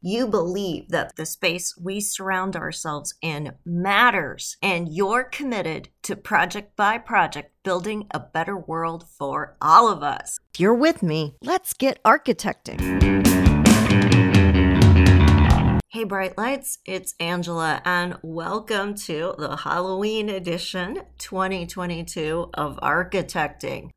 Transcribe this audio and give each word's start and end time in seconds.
you 0.00 0.26
believe 0.26 0.88
that 0.90 1.16
the 1.16 1.26
space 1.26 1.76
we 1.76 2.00
surround 2.00 2.54
ourselves 2.54 3.14
in 3.22 3.52
matters 3.64 4.56
and 4.62 4.88
you're 4.88 5.24
committed 5.24 5.88
to 6.02 6.14
project 6.14 6.76
by 6.76 6.98
project 6.98 7.52
building 7.62 8.06
a 8.10 8.20
better 8.20 8.56
world 8.56 9.06
for 9.08 9.56
all 9.60 9.88
of 9.88 10.02
us. 10.02 10.38
If 10.54 10.60
you're 10.60 10.74
with 10.74 11.02
me, 11.02 11.34
let's 11.42 11.72
get 11.72 12.02
architecting. 12.02 13.06
Hey, 15.88 16.04
Bright 16.04 16.36
Lights, 16.36 16.78
it's 16.84 17.14
Angela, 17.18 17.80
and 17.86 18.18
welcome 18.22 18.94
to 18.96 19.34
the 19.38 19.56
Halloween 19.56 20.28
edition 20.28 21.00
2022 21.16 22.50
of 22.52 22.76
Architecting. 22.82 23.92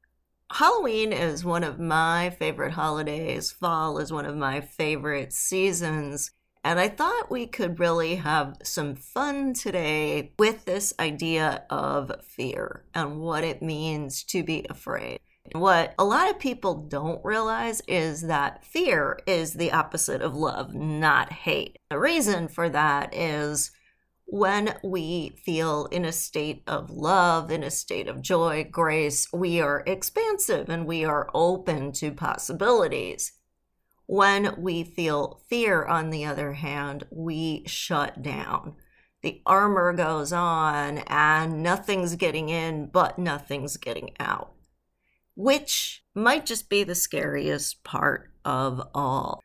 Halloween 0.51 1.13
is 1.13 1.45
one 1.45 1.63
of 1.63 1.79
my 1.79 2.31
favorite 2.31 2.71
holidays. 2.73 3.51
Fall 3.51 3.99
is 3.99 4.11
one 4.11 4.25
of 4.25 4.35
my 4.35 4.61
favorite 4.61 5.31
seasons. 5.31 6.31
And 6.63 6.79
I 6.79 6.89
thought 6.89 7.31
we 7.31 7.45
could 7.45 7.79
really 7.79 8.15
have 8.15 8.57
some 8.63 8.95
fun 8.95 9.53
today 9.53 10.33
with 10.39 10.65
this 10.65 10.93
idea 10.99 11.63
of 11.69 12.11
fear 12.23 12.83
and 12.93 13.19
what 13.19 13.43
it 13.43 13.61
means 13.61 14.23
to 14.25 14.43
be 14.43 14.65
afraid. 14.69 15.19
What 15.53 15.93
a 15.97 16.03
lot 16.03 16.29
of 16.29 16.39
people 16.39 16.75
don't 16.75 17.23
realize 17.23 17.81
is 17.87 18.23
that 18.23 18.63
fear 18.65 19.19
is 19.25 19.53
the 19.53 19.71
opposite 19.71 20.21
of 20.21 20.35
love, 20.35 20.73
not 20.73 21.31
hate. 21.31 21.77
The 21.89 21.99
reason 21.99 22.47
for 22.47 22.69
that 22.69 23.15
is 23.15 23.71
when 24.31 24.77
we 24.83 25.31
feel 25.43 25.87
in 25.87 26.05
a 26.05 26.11
state 26.11 26.61
of 26.67 26.91
love, 26.91 27.49
in 27.49 27.63
a 27.63 27.71
state 27.71 28.07
of 28.07 28.21
joy, 28.21 28.63
grace, 28.69 29.27
we 29.33 29.59
are 29.59 29.83
expansive 29.87 30.69
and 30.69 30.85
we 30.85 31.03
are 31.03 31.29
open 31.33 31.91
to 31.93 32.11
possibilities. 32.11 33.33
When 34.05 34.55
we 34.57 34.83
feel 34.83 35.41
fear, 35.49 35.83
on 35.83 36.11
the 36.11 36.25
other 36.25 36.53
hand, 36.53 37.05
we 37.09 37.63
shut 37.65 38.21
down. 38.21 38.75
The 39.21 39.41
armor 39.45 39.93
goes 39.93 40.31
on 40.31 40.99
and 41.07 41.63
nothing's 41.63 42.15
getting 42.15 42.49
in, 42.49 42.85
but 42.87 43.17
nothing's 43.17 43.77
getting 43.77 44.11
out, 44.19 44.53
which 45.35 46.03
might 46.13 46.45
just 46.45 46.69
be 46.69 46.83
the 46.83 46.95
scariest 46.95 47.83
part 47.83 48.31
of 48.45 48.81
all. 48.93 49.43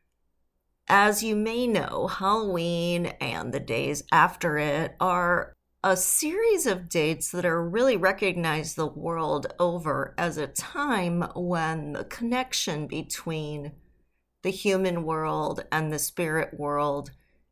As 0.87 1.23
you 1.23 1.35
may 1.35 1.65
know, 1.65 2.05
Halloween 2.05 3.07
and 3.19 3.51
the 3.51 3.59
days 3.59 4.03
after 4.11 4.59
it 4.59 4.95
are 4.99 5.53
a 5.83 5.97
series 5.97 6.67
of 6.67 6.89
dates 6.89 7.31
that 7.31 7.45
are 7.45 7.67
really 7.67 7.97
recognized 7.97 8.75
the 8.75 8.85
world 8.85 9.47
over 9.59 10.13
as 10.15 10.37
a 10.37 10.45
time 10.45 11.23
when 11.35 11.93
the 11.93 12.03
connection 12.03 12.85
between 12.85 13.71
the 14.43 14.51
human 14.51 15.03
world 15.03 15.63
and 15.71 15.91
the 15.91 15.97
spirit 15.97 16.59
world 16.59 17.09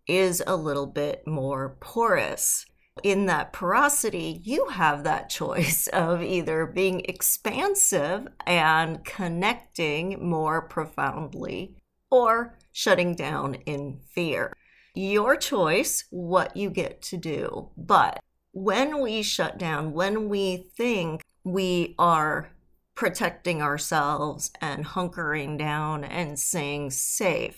is 0.07 0.43
a 0.45 0.55
little 0.55 0.87
bit 0.87 1.25
more 1.25 1.75
porous. 1.79 2.67
In 3.01 3.25
that 3.25 3.51
porosity, 3.51 4.41
you 4.43 4.67
have 4.67 5.03
that 5.03 5.31
choice 5.31 5.87
of 5.93 6.21
either 6.21 6.67
being 6.67 6.99
expansive 7.05 8.27
and 8.45 9.03
connecting 9.03 10.27
more 10.27 10.61
profoundly 10.61 11.77
or 12.13 12.55
shutting 12.71 13.15
down 13.15 13.55
in 13.65 13.99
fear. 14.13 14.53
Your 14.93 15.35
choice, 15.35 16.03
what 16.11 16.55
you 16.55 16.69
get 16.69 17.01
to 17.01 17.17
do. 17.17 17.71
But 17.75 18.19
when 18.51 19.01
we 19.01 19.23
shut 19.23 19.57
down, 19.57 19.93
when 19.93 20.29
we 20.29 20.57
think 20.77 21.23
we 21.43 21.95
are 21.97 22.51
protecting 22.93 23.63
ourselves 23.63 24.51
and 24.61 24.85
hunkering 24.85 25.57
down 25.57 26.03
and 26.03 26.37
saying 26.37 26.91
safe, 26.91 27.57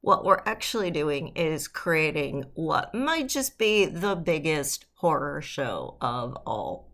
what 0.00 0.24
we're 0.24 0.42
actually 0.46 0.92
doing 0.92 1.32
is 1.34 1.66
creating 1.66 2.44
what 2.54 2.94
might 2.94 3.28
just 3.28 3.58
be 3.58 3.84
the 3.84 4.14
biggest 4.14 4.86
horror 4.94 5.42
show 5.42 5.96
of 6.00 6.36
all. 6.46 6.92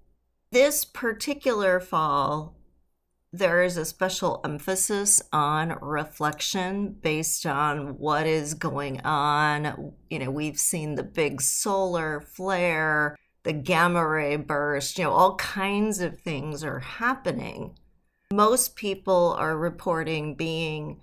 This 0.52 0.86
particular 0.86 1.80
fall, 1.80 2.56
there 3.38 3.64
is 3.64 3.76
a 3.76 3.84
special 3.84 4.40
emphasis 4.44 5.20
on 5.32 5.76
reflection 5.80 6.92
based 7.02 7.44
on 7.44 7.98
what 7.98 8.28
is 8.28 8.54
going 8.54 9.00
on. 9.00 9.92
You 10.08 10.20
know, 10.20 10.30
we've 10.30 10.58
seen 10.58 10.94
the 10.94 11.02
big 11.02 11.40
solar 11.40 12.20
flare, 12.20 13.16
the 13.42 13.52
gamma 13.52 14.06
ray 14.06 14.36
burst, 14.36 14.98
you 14.98 15.04
know, 15.04 15.10
all 15.10 15.34
kinds 15.34 16.00
of 16.00 16.20
things 16.20 16.62
are 16.62 16.78
happening. 16.78 17.76
Most 18.32 18.76
people 18.76 19.34
are 19.36 19.58
reporting 19.58 20.36
being 20.36 21.00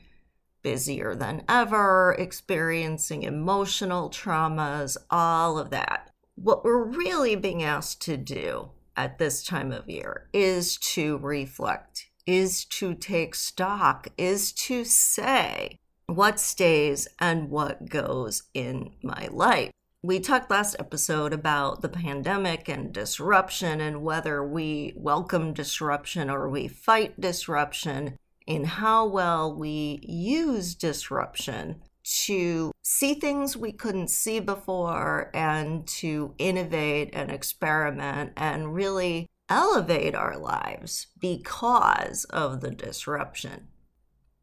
busier 0.61 1.15
than 1.15 1.43
ever, 1.49 2.15
experiencing 2.17 3.23
emotional 3.23 4.09
traumas, 4.09 4.95
all 5.09 5.59
of 5.59 5.69
that. 5.71 6.11
What 6.35 6.63
we're 6.63 6.85
really 6.85 7.35
being 7.35 7.61
asked 7.61 8.01
to 8.03 8.15
do 8.15 8.69
at 8.95 9.17
this 9.17 9.43
time 9.43 9.73
of 9.73 9.89
year 9.89 10.29
is 10.31 10.77
to 10.77 11.17
reflect 11.17 12.07
is 12.25 12.65
to 12.65 12.93
take 12.93 13.35
stock, 13.35 14.07
is 14.17 14.51
to 14.53 14.83
say 14.83 15.77
what 16.07 16.39
stays 16.39 17.07
and 17.19 17.49
what 17.49 17.89
goes 17.89 18.43
in 18.53 18.91
my 19.01 19.27
life. 19.31 19.71
We 20.03 20.19
talked 20.19 20.49
last 20.49 20.75
episode 20.79 21.31
about 21.31 21.81
the 21.81 21.89
pandemic 21.89 22.67
and 22.67 22.91
disruption 22.91 23.79
and 23.79 24.01
whether 24.01 24.43
we 24.43 24.93
welcome 24.95 25.53
disruption 25.53 26.29
or 26.29 26.49
we 26.49 26.67
fight 26.67 27.21
disruption, 27.21 28.17
and 28.47 28.65
how 28.65 29.05
well 29.05 29.55
we 29.55 29.99
use 30.01 30.73
disruption 30.73 31.81
to 32.03 32.71
see 32.81 33.13
things 33.13 33.55
we 33.55 33.71
couldn't 33.71 34.09
see 34.09 34.39
before 34.39 35.29
and 35.35 35.85
to 35.85 36.33
innovate 36.39 37.11
and 37.13 37.29
experiment 37.29 38.33
and 38.35 38.73
really 38.73 39.27
elevate 39.51 40.15
our 40.15 40.37
lives 40.37 41.07
because 41.19 42.23
of 42.25 42.61
the 42.61 42.71
disruption. 42.71 43.67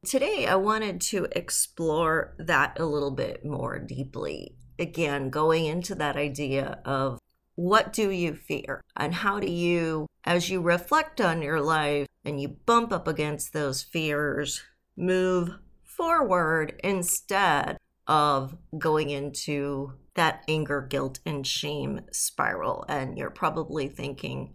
Today, 0.04 0.46
I 0.46 0.54
wanted 0.56 1.00
to 1.00 1.26
explore 1.32 2.34
that 2.38 2.78
a 2.78 2.84
little 2.84 3.10
bit 3.10 3.44
more 3.44 3.78
deeply. 3.78 4.56
Again, 4.78 5.30
going 5.30 5.64
into 5.64 5.94
that 5.96 6.16
idea 6.16 6.80
of 6.84 7.18
what 7.56 7.92
do 7.92 8.10
you 8.10 8.34
fear 8.34 8.82
and 8.96 9.14
how 9.14 9.40
do 9.40 9.50
you, 9.50 10.06
as 10.24 10.50
you 10.50 10.60
reflect 10.60 11.20
on 11.20 11.42
your 11.42 11.60
life 11.60 12.06
and 12.24 12.40
you 12.40 12.48
bump 12.66 12.92
up 12.92 13.08
against 13.08 13.52
those 13.52 13.82
fears, 13.82 14.62
move 14.96 15.56
forward 15.82 16.78
instead 16.84 17.78
of 18.06 18.56
going 18.76 19.10
into 19.10 19.94
that 20.14 20.44
anger, 20.48 20.82
guilt, 20.82 21.18
and 21.24 21.46
shame 21.46 22.02
spiral. 22.12 22.84
And 22.88 23.16
you're 23.16 23.30
probably 23.30 23.88
thinking, 23.88 24.52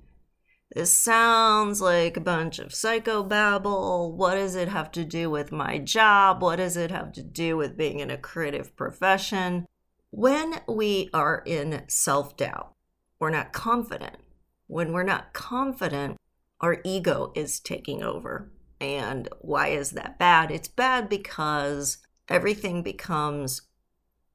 this 0.73 0.97
sounds 0.97 1.81
like 1.81 2.17
a 2.17 2.21
bunch 2.21 2.57
of 2.57 2.69
psychobabble. 2.69 4.11
What 4.13 4.35
does 4.35 4.55
it 4.55 4.69
have 4.69 4.91
to 4.93 5.05
do 5.05 5.29
with 5.29 5.51
my 5.51 5.77
job? 5.77 6.41
What 6.41 6.55
does 6.55 6.75
it 6.77 6.89
have 6.89 7.11
to 7.13 7.21
do 7.21 7.55
with 7.57 7.77
being 7.77 7.99
in 7.99 8.09
a 8.09 8.17
creative 8.17 8.75
profession? 8.75 9.67
When 10.09 10.61
we 10.67 11.11
are 11.13 11.43
in 11.45 11.83
self 11.87 12.35
doubt, 12.37 12.73
we're 13.19 13.29
not 13.29 13.53
confident. 13.53 14.17
When 14.65 14.93
we're 14.93 15.03
not 15.03 15.33
confident, 15.33 16.17
our 16.59 16.81
ego 16.83 17.31
is 17.35 17.59
taking 17.59 18.01
over. 18.01 18.51
And 18.81 19.29
why 19.41 19.67
is 19.67 19.91
that 19.91 20.17
bad? 20.17 20.49
It's 20.49 20.67
bad 20.67 21.07
because 21.07 21.99
everything 22.27 22.81
becomes 22.81 23.61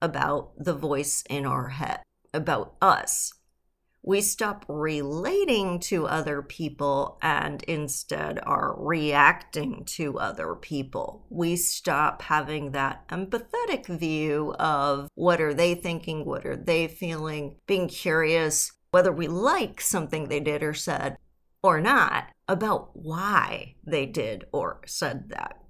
about 0.00 0.52
the 0.56 0.74
voice 0.74 1.24
in 1.28 1.44
our 1.44 1.70
head, 1.70 2.00
about 2.32 2.76
us 2.80 3.32
we 4.08 4.22
stop 4.22 4.64
relating 4.68 5.78
to 5.78 6.06
other 6.06 6.40
people 6.40 7.18
and 7.20 7.62
instead 7.64 8.40
are 8.46 8.74
reacting 8.78 9.84
to 9.84 10.18
other 10.18 10.54
people. 10.54 11.26
We 11.28 11.56
stop 11.56 12.22
having 12.22 12.72
that 12.72 13.06
empathetic 13.08 13.84
view 13.84 14.54
of 14.58 15.10
what 15.14 15.42
are 15.42 15.52
they 15.52 15.74
thinking, 15.74 16.24
what 16.24 16.46
are 16.46 16.56
they 16.56 16.88
feeling, 16.88 17.56
being 17.66 17.86
curious 17.86 18.72
whether 18.92 19.12
we 19.12 19.28
like 19.28 19.78
something 19.82 20.28
they 20.28 20.40
did 20.40 20.62
or 20.62 20.72
said 20.72 21.18
or 21.62 21.78
not 21.78 22.28
about 22.48 22.88
why 22.94 23.74
they 23.86 24.06
did 24.06 24.46
or 24.54 24.80
said 24.86 25.28
that. 25.28 25.60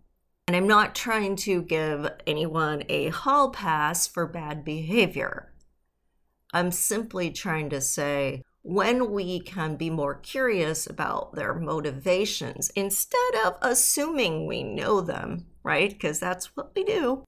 And 0.46 0.56
I'm 0.56 0.68
not 0.68 0.94
trying 0.94 1.34
to 1.38 1.60
give 1.60 2.08
anyone 2.24 2.84
a 2.88 3.08
hall 3.08 3.50
pass 3.50 4.06
for 4.06 4.28
bad 4.28 4.64
behavior. 4.64 5.52
I'm 6.52 6.70
simply 6.70 7.30
trying 7.30 7.70
to 7.70 7.80
say 7.80 8.42
when 8.62 9.10
we 9.12 9.40
can 9.40 9.76
be 9.76 9.90
more 9.90 10.14
curious 10.14 10.86
about 10.86 11.34
their 11.34 11.54
motivations 11.54 12.70
instead 12.74 13.34
of 13.44 13.56
assuming 13.62 14.46
we 14.46 14.62
know 14.62 15.00
them, 15.00 15.46
right? 15.62 15.90
Because 15.90 16.20
that's 16.20 16.56
what 16.56 16.72
we 16.74 16.84
do. 16.84 17.24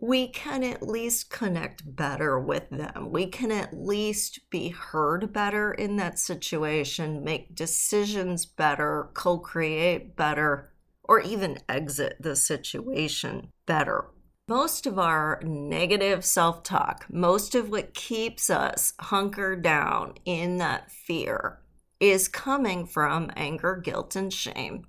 We 0.00 0.28
can 0.28 0.64
at 0.64 0.82
least 0.82 1.30
connect 1.30 1.96
better 1.96 2.38
with 2.38 2.68
them. 2.70 3.10
We 3.10 3.26
can 3.26 3.52
at 3.52 3.72
least 3.72 4.40
be 4.50 4.70
heard 4.70 5.32
better 5.32 5.72
in 5.72 5.96
that 5.96 6.18
situation, 6.18 7.22
make 7.22 7.54
decisions 7.54 8.44
better, 8.46 9.10
co 9.14 9.38
create 9.38 10.16
better, 10.16 10.72
or 11.04 11.20
even 11.20 11.58
exit 11.68 12.16
the 12.20 12.34
situation 12.34 13.48
better 13.64 14.06
most 14.48 14.86
of 14.86 14.98
our 14.98 15.40
negative 15.44 16.24
self 16.24 16.62
talk, 16.62 17.06
most 17.08 17.54
of 17.54 17.70
what 17.70 17.94
keeps 17.94 18.50
us 18.50 18.92
hunkered 18.98 19.62
down 19.62 20.14
in 20.24 20.58
that 20.58 20.90
fear 20.90 21.60
is 22.00 22.26
coming 22.28 22.84
from 22.84 23.30
anger, 23.36 23.76
guilt, 23.76 24.16
and 24.16 24.32
shame, 24.32 24.84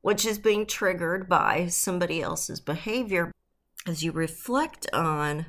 which 0.00 0.26
is 0.26 0.38
being 0.38 0.66
triggered 0.66 1.28
by 1.28 1.66
somebody 1.68 2.20
else's 2.20 2.60
behavior. 2.60 3.30
As 3.86 4.02
you 4.02 4.12
reflect 4.12 4.86
on 4.92 5.46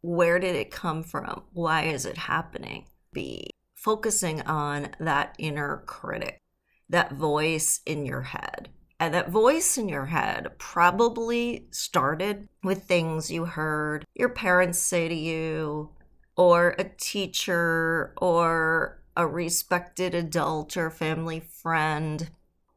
where 0.00 0.38
did 0.38 0.56
it 0.56 0.70
come 0.70 1.02
from? 1.02 1.42
Why 1.52 1.82
is 1.82 2.06
it 2.06 2.16
happening? 2.16 2.86
Be 3.12 3.50
focusing 3.74 4.40
on 4.42 4.88
that 4.98 5.34
inner 5.38 5.82
critic, 5.86 6.40
that 6.88 7.12
voice 7.12 7.80
in 7.84 8.06
your 8.06 8.22
head 8.22 8.70
and 9.00 9.14
that 9.14 9.30
voice 9.30 9.78
in 9.78 9.88
your 9.88 10.06
head 10.06 10.46
probably 10.58 11.66
started 11.70 12.46
with 12.62 12.84
things 12.84 13.30
you 13.30 13.46
heard 13.46 14.04
your 14.14 14.28
parents 14.28 14.78
say 14.78 15.08
to 15.08 15.14
you, 15.14 15.88
or 16.36 16.74
a 16.78 16.84
teacher, 16.84 18.12
or 18.18 19.02
a 19.16 19.26
respected 19.26 20.14
adult 20.14 20.76
or 20.76 20.90
family 20.90 21.40
friend. 21.40 22.28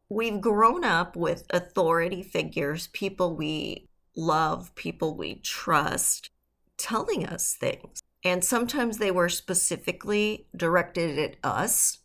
We've 0.08 0.40
grown 0.40 0.86
up 0.86 1.18
with 1.18 1.46
authority 1.50 2.24
figures, 2.24 2.88
people 2.88 3.36
we 3.36 3.88
love, 4.16 4.74
people 4.75 5.16
we 5.16 5.36
trust, 5.36 6.30
telling 6.78 7.25
us 7.25 7.54
things. 7.54 8.02
And 8.24 8.46
sometimes 8.46 8.98
they 8.98 9.12
were 9.12 9.30
specifically 9.30 10.48
directed 10.56 11.20
at 11.20 11.36
us, 11.44 12.00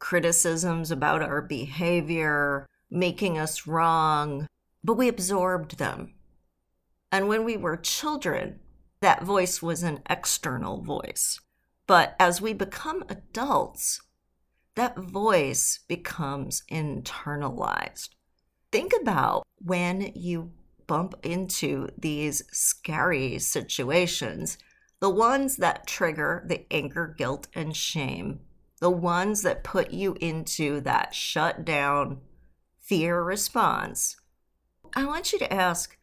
criticisms 0.00 0.90
about 0.90 1.22
our 1.22 1.40
behavior, 1.40 2.66
making 2.90 3.38
us 3.38 3.66
wrong, 3.66 4.46
but 4.82 4.94
we 4.94 5.08
absorbed 5.08 5.78
them. 5.78 6.14
And 7.12 7.28
when 7.28 7.44
we 7.44 7.56
were 7.56 7.76
children, 7.76 8.60
that 9.00 9.22
voice 9.22 9.62
was 9.62 9.82
an 9.82 10.00
external 10.08 10.82
voice. 10.82 11.40
But 11.86 12.14
as 12.20 12.40
we 12.40 12.52
become 12.52 13.04
adults, 13.08 14.00
that 14.76 14.96
voice 14.96 15.80
becomes 15.88 16.62
internalized. 16.70 18.10
Think 18.70 18.92
about 19.00 19.42
when 19.58 20.12
you 20.14 20.52
bump 20.86 21.14
into 21.22 21.88
these 21.98 22.42
scary 22.52 23.38
situations, 23.38 24.58
the 25.00 25.10
ones 25.10 25.56
that 25.56 25.86
trigger 25.86 26.44
the 26.46 26.66
anger, 26.72 27.14
guilt, 27.16 27.48
and 27.54 27.76
shame, 27.76 28.40
the 28.80 28.90
ones 28.90 29.42
that 29.42 29.64
put 29.64 29.90
you 29.90 30.16
into 30.20 30.80
that 30.82 31.14
shut 31.14 31.64
down, 31.64 32.20
fear 32.90 33.22
response, 33.22 34.16
I 34.96 35.04
want 35.04 35.32
you 35.32 35.38
to 35.38 35.52
ask 35.52 35.96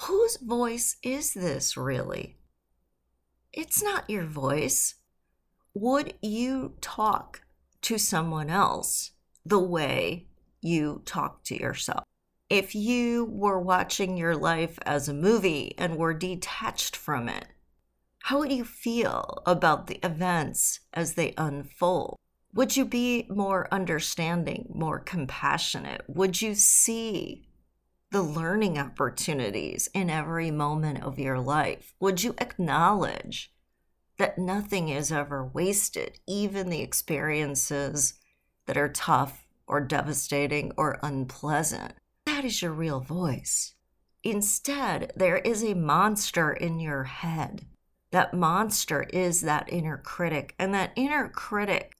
whose 0.00 0.36
voice 0.36 0.96
is 1.00 1.32
this 1.32 1.76
really? 1.76 2.38
It's 3.52 3.80
not 3.80 4.10
your 4.10 4.24
voice. 4.24 4.96
Would 5.74 6.14
you 6.20 6.74
talk 6.80 7.42
to 7.82 7.98
someone 7.98 8.50
else 8.50 9.12
the 9.46 9.60
way 9.60 10.26
you 10.60 11.02
talk 11.04 11.44
to 11.44 11.54
yourself? 11.56 12.02
If 12.50 12.74
you 12.74 13.24
were 13.24 13.60
watching 13.60 14.16
your 14.16 14.34
life 14.34 14.80
as 14.84 15.08
a 15.08 15.14
movie 15.14 15.72
and 15.78 15.96
were 15.96 16.14
detached 16.14 16.96
from 16.96 17.28
it, 17.28 17.46
how 18.24 18.40
would 18.40 18.50
you 18.50 18.64
feel 18.64 19.40
about 19.46 19.86
the 19.86 20.04
events 20.04 20.80
as 20.92 21.14
they 21.14 21.32
unfold? 21.38 22.16
Would 22.54 22.76
you 22.76 22.84
be 22.84 23.26
more 23.30 23.66
understanding, 23.72 24.68
more 24.74 24.98
compassionate? 24.98 26.02
Would 26.06 26.42
you 26.42 26.54
see 26.54 27.48
the 28.10 28.22
learning 28.22 28.78
opportunities 28.78 29.88
in 29.94 30.10
every 30.10 30.50
moment 30.50 31.02
of 31.02 31.18
your 31.18 31.40
life? 31.40 31.94
Would 31.98 32.22
you 32.22 32.34
acknowledge 32.36 33.54
that 34.18 34.36
nothing 34.36 34.90
is 34.90 35.10
ever 35.10 35.42
wasted, 35.46 36.18
even 36.28 36.68
the 36.68 36.82
experiences 36.82 38.14
that 38.66 38.76
are 38.76 38.90
tough 38.90 39.46
or 39.66 39.80
devastating 39.80 40.72
or 40.76 40.98
unpleasant? 41.02 41.94
That 42.26 42.44
is 42.44 42.60
your 42.60 42.72
real 42.72 43.00
voice. 43.00 43.72
Instead, 44.22 45.12
there 45.16 45.38
is 45.38 45.64
a 45.64 45.72
monster 45.72 46.52
in 46.52 46.78
your 46.80 47.04
head. 47.04 47.64
That 48.10 48.34
monster 48.34 49.04
is 49.04 49.40
that 49.40 49.72
inner 49.72 49.96
critic, 49.96 50.54
and 50.58 50.74
that 50.74 50.92
inner 50.96 51.30
critic 51.30 51.96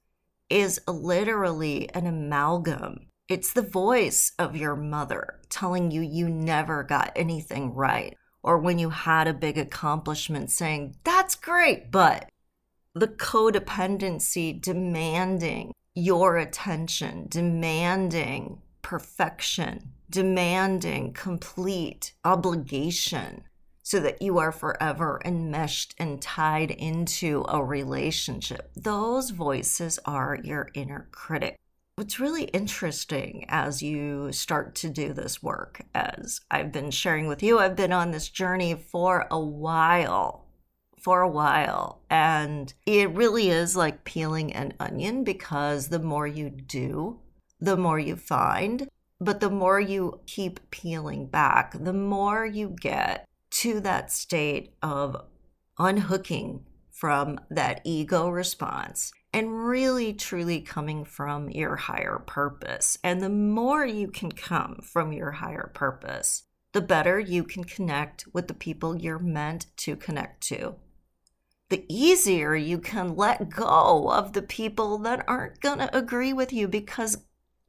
is 0.53 0.79
literally 0.87 1.89
an 1.95 2.05
amalgam. 2.05 3.07
It's 3.27 3.53
the 3.53 3.63
voice 3.63 4.33
of 4.37 4.55
your 4.55 4.75
mother 4.75 5.39
telling 5.49 5.89
you 5.89 6.01
you 6.01 6.29
never 6.29 6.83
got 6.83 7.11
anything 7.15 7.73
right, 7.73 8.15
or 8.43 8.59
when 8.59 8.77
you 8.77 8.91
had 8.91 9.27
a 9.27 9.33
big 9.33 9.57
accomplishment 9.57 10.51
saying, 10.51 10.95
That's 11.03 11.33
great, 11.33 11.89
but 11.89 12.29
the 12.93 13.07
codependency 13.07 14.61
demanding 14.61 15.73
your 15.95 16.37
attention, 16.37 17.25
demanding 17.29 18.61
perfection, 18.83 19.93
demanding 20.11 21.13
complete 21.13 22.13
obligation 22.23 23.43
so 23.83 23.99
that 23.99 24.21
you 24.21 24.39
are 24.39 24.51
forever 24.51 25.21
enmeshed 25.25 25.93
and 25.99 26.21
tied 26.21 26.71
into 26.71 27.45
a 27.49 27.63
relationship. 27.63 28.71
Those 28.75 29.29
voices 29.29 29.99
are 30.05 30.39
your 30.41 30.69
inner 30.73 31.09
critic. 31.11 31.57
What's 31.97 32.19
really 32.19 32.45
interesting 32.45 33.45
as 33.49 33.83
you 33.83 34.31
start 34.31 34.73
to 34.75 34.89
do 34.89 35.13
this 35.13 35.43
work, 35.43 35.81
as 35.93 36.41
I've 36.49 36.71
been 36.71 36.89
sharing 36.89 37.27
with 37.27 37.43
you, 37.43 37.59
I've 37.59 37.75
been 37.75 37.91
on 37.91 38.09
this 38.09 38.29
journey 38.29 38.73
for 38.73 39.27
a 39.29 39.39
while, 39.39 40.47
for 40.99 41.21
a 41.21 41.29
while. 41.29 42.01
And 42.09 42.73
it 42.87 43.11
really 43.11 43.49
is 43.49 43.75
like 43.75 44.05
peeling 44.05 44.53
an 44.53 44.73
onion 44.79 45.23
because 45.23 45.89
the 45.89 45.99
more 45.99 46.25
you 46.25 46.49
do, 46.49 47.19
the 47.59 47.77
more 47.77 47.99
you 47.99 48.15
find. 48.15 48.87
But 49.19 49.39
the 49.39 49.51
more 49.51 49.79
you 49.79 50.21
keep 50.25 50.71
peeling 50.71 51.27
back, 51.27 51.75
the 51.79 51.93
more 51.93 52.45
you 52.45 52.75
get 52.81 53.27
to 53.63 53.79
that 53.79 54.11
state 54.11 54.73
of 54.81 55.15
unhooking 55.79 56.65
from 56.91 57.39
that 57.49 57.79
ego 57.85 58.27
response 58.27 59.13
and 59.31 59.65
really 59.65 60.11
truly 60.13 60.59
coming 60.59 61.05
from 61.05 61.49
your 61.49 61.77
higher 61.77 62.21
purpose. 62.27 62.97
And 63.05 63.21
the 63.21 63.29
more 63.29 63.85
you 63.85 64.09
can 64.09 64.33
come 64.33 64.81
from 64.83 65.13
your 65.13 65.31
higher 65.31 65.71
purpose, 65.73 66.43
the 66.73 66.81
better 66.81 67.17
you 67.17 67.45
can 67.45 67.63
connect 67.63 68.25
with 68.33 68.49
the 68.49 68.53
people 68.53 68.97
you're 68.97 69.17
meant 69.17 69.67
to 69.77 69.95
connect 69.95 70.43
to. 70.47 70.75
The 71.69 71.85
easier 71.87 72.57
you 72.57 72.79
can 72.79 73.15
let 73.15 73.49
go 73.49 74.11
of 74.11 74.33
the 74.33 74.41
people 74.41 74.97
that 74.97 75.23
aren't 75.25 75.61
going 75.61 75.79
to 75.79 75.97
agree 75.97 76.33
with 76.33 76.51
you 76.51 76.67
because 76.67 77.15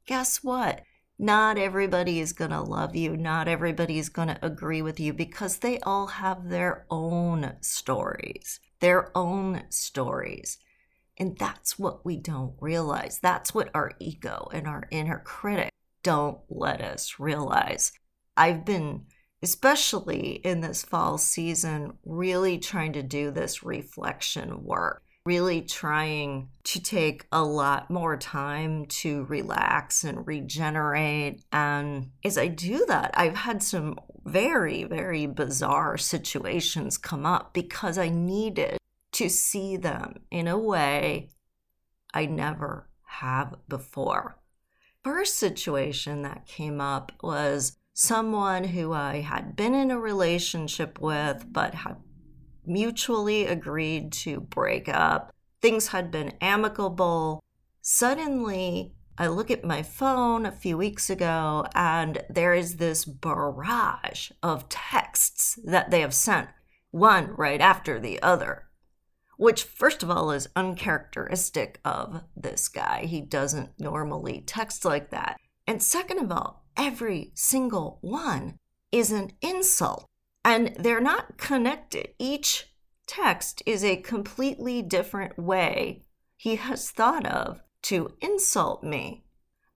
guess 0.05 0.43
what? 0.43 0.81
Not 1.17 1.57
everybody 1.57 2.19
is 2.19 2.33
going 2.33 2.51
to 2.51 2.61
love 2.61 2.95
you. 2.95 3.15
Not 3.15 3.47
everybody 3.47 3.97
is 3.97 4.09
going 4.09 4.27
to 4.27 4.45
agree 4.45 4.81
with 4.81 4.99
you 4.99 5.13
because 5.13 5.57
they 5.57 5.79
all 5.79 6.07
have 6.07 6.49
their 6.49 6.85
own 6.89 7.55
stories, 7.61 8.59
their 8.81 9.17
own 9.17 9.63
stories. 9.69 10.57
And 11.17 11.37
that's 11.37 11.79
what 11.79 12.05
we 12.05 12.17
don't 12.17 12.55
realize. 12.59 13.19
That's 13.19 13.53
what 13.53 13.69
our 13.73 13.93
ego 13.99 14.49
and 14.51 14.67
our 14.67 14.83
inner 14.91 15.19
critic 15.19 15.69
don't 16.03 16.39
let 16.49 16.81
us 16.81 17.15
realize. 17.17 17.93
I've 18.35 18.65
been, 18.65 19.05
especially 19.41 20.41
in 20.43 20.59
this 20.59 20.83
fall 20.83 21.17
season, 21.17 21.93
really 22.03 22.59
trying 22.59 22.91
to 22.93 23.01
do 23.01 23.31
this 23.31 23.63
reflection 23.63 24.65
work 24.65 25.04
really 25.25 25.61
trying 25.61 26.49
to 26.63 26.79
take 26.79 27.25
a 27.31 27.43
lot 27.43 27.89
more 27.89 28.15
time 28.15 28.85
to 28.85 29.25
relax 29.25 30.03
and 30.03 30.25
regenerate. 30.27 31.43
And 31.51 32.11
as 32.23 32.37
I 32.37 32.47
do 32.47 32.85
that, 32.87 33.11
I've 33.15 33.35
had 33.35 33.63
some 33.63 33.97
very, 34.23 34.83
very 34.83 35.25
bizarre 35.25 35.97
situations 35.97 36.97
come 36.97 37.25
up 37.25 37.53
because 37.53 37.97
I 37.97 38.09
needed 38.09 38.77
to 39.13 39.29
see 39.29 39.77
them 39.77 40.19
in 40.29 40.47
a 40.47 40.57
way 40.57 41.31
I 42.13 42.27
never 42.27 42.89
have 43.03 43.55
before. 43.67 44.39
First 45.03 45.35
situation 45.35 46.21
that 46.23 46.45
came 46.45 46.81
up 46.81 47.11
was 47.21 47.77
someone 47.93 48.63
who 48.65 48.91
I 48.91 49.21
had 49.21 49.55
been 49.55 49.73
in 49.73 49.89
a 49.89 49.99
relationship 49.99 50.99
with 50.99 51.45
but 51.51 51.73
had 51.75 51.97
mutually 52.67 53.45
agreed 53.45 54.11
to 54.11 54.39
break 54.41 54.87
up. 54.89 55.31
things 55.65 55.87
had 55.87 56.11
been 56.11 56.31
amicable. 56.41 57.39
Suddenly, 57.81 58.93
I 59.17 59.25
look 59.25 59.49
at 59.49 59.63
my 59.63 59.81
phone 59.81 60.45
a 60.45 60.51
few 60.51 60.77
weeks 60.77 61.09
ago 61.09 61.65
and 61.73 62.23
there 62.29 62.53
is 62.53 62.75
this 62.77 63.03
barrage 63.03 64.29
of 64.43 64.69
texts 64.69 65.57
that 65.63 65.89
they 65.89 66.01
have 66.01 66.13
sent, 66.13 66.49
one 66.91 67.31
right 67.35 67.61
after 67.61 67.99
the 67.99 68.21
other, 68.21 68.67
which, 69.37 69.63
first 69.63 70.03
of 70.03 70.11
all, 70.11 70.29
is 70.29 70.49
uncharacteristic 70.55 71.79
of 71.83 72.21
this 72.35 72.67
guy. 72.67 73.05
He 73.05 73.21
doesn't 73.21 73.71
normally 73.79 74.43
text 74.45 74.85
like 74.85 75.09
that. 75.09 75.37
And 75.65 75.81
second 75.81 76.19
of 76.19 76.31
all, 76.31 76.67
every 76.77 77.31
single 77.33 77.97
one 78.01 78.59
is 78.91 79.11
an 79.11 79.31
insult 79.41 80.05
and 80.45 80.75
they're 80.77 81.01
not 81.01 81.37
connected. 81.37 82.09
Each 82.19 82.71
text 83.07 83.63
is 83.65 83.83
a 83.83 83.97
completely 83.97 84.83
different 84.83 85.37
way 85.39 86.03
he 86.37 86.55
has 86.55 86.91
thought 86.91 87.25
of 87.25 87.61
to 87.81 88.13
insult 88.21 88.83
me. 88.83 89.23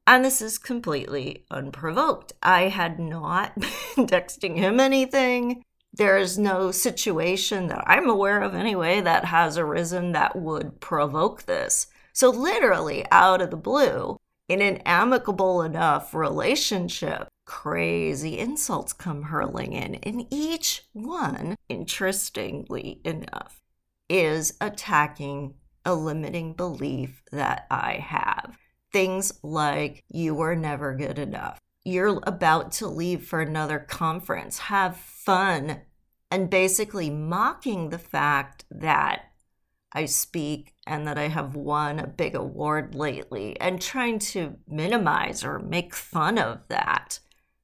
And 0.06 0.24
this 0.24 0.42
is 0.42 0.58
completely 0.58 1.46
unprovoked. 1.52 2.34
I 2.42 2.64
had 2.64 3.00
not 3.00 3.56
been 3.96 4.08
texting 4.08 4.58
him 4.58 4.80
anything. 4.80 5.64
There 5.92 6.18
is 6.18 6.38
no 6.38 6.72
situation 6.72 7.68
that 7.68 7.84
I'm 7.88 8.08
aware 8.08 8.42
of, 8.42 8.54
anyway, 8.54 9.02
that 9.02 9.26
has 9.26 9.58
arisen 9.58 10.12
that 10.12 10.36
would 10.36 10.80
provoke 10.80 11.44
this. 11.44 11.88
So, 12.14 12.30
literally, 12.30 13.06
out 13.12 13.42
of 13.42 13.50
the 13.50 13.58
blue, 13.58 14.18
in 14.48 14.62
an 14.62 14.78
amicable 14.78 15.62
enough 15.62 16.14
relationship, 16.14 17.28
crazy 17.50 18.38
insults 18.38 18.94
come 18.94 19.24
hurling 19.24 19.74
in. 19.74 19.96
And 19.96 20.28
each 20.30 20.84
one, 20.94 21.56
interestingly 21.68 23.02
enough, 23.04 23.60
is 24.08 24.54
attacking 24.62 25.56
a 25.84 25.96
limiting 25.96 26.54
belief 26.54 27.24
that 27.32 27.66
I 27.72 27.94
have. 27.94 28.56
Things 28.94 29.34
like, 29.42 30.04
you 30.08 30.36
were 30.36 30.56
never 30.56 30.94
good 30.94 31.18
enough. 31.18 31.60
You're 31.84 32.20
about 32.22 32.72
to 32.74 32.88
leave 32.88 33.26
for 33.26 33.42
another 33.42 33.80
conference. 33.80 34.60
Have 34.60 34.96
fun. 34.96 35.82
And 36.30 36.52
basically 36.52 37.10
mocking 37.10 37.90
the 37.90 37.98
fact 37.98 38.64
that 38.70 39.32
I 39.92 40.06
speak 40.06 40.76
and 40.86 41.08
that 41.08 41.18
I 41.18 41.30
have 41.30 41.56
won 41.56 41.98
a 41.98 42.06
big 42.06 42.36
award 42.36 42.94
lately 42.94 43.60
and 43.60 43.82
trying 43.82 44.20
to 44.20 44.58
minimize 44.68 45.44
or 45.44 45.58
make 45.58 45.96
fun 45.96 46.38
of 46.38 46.60
that. 46.68 47.20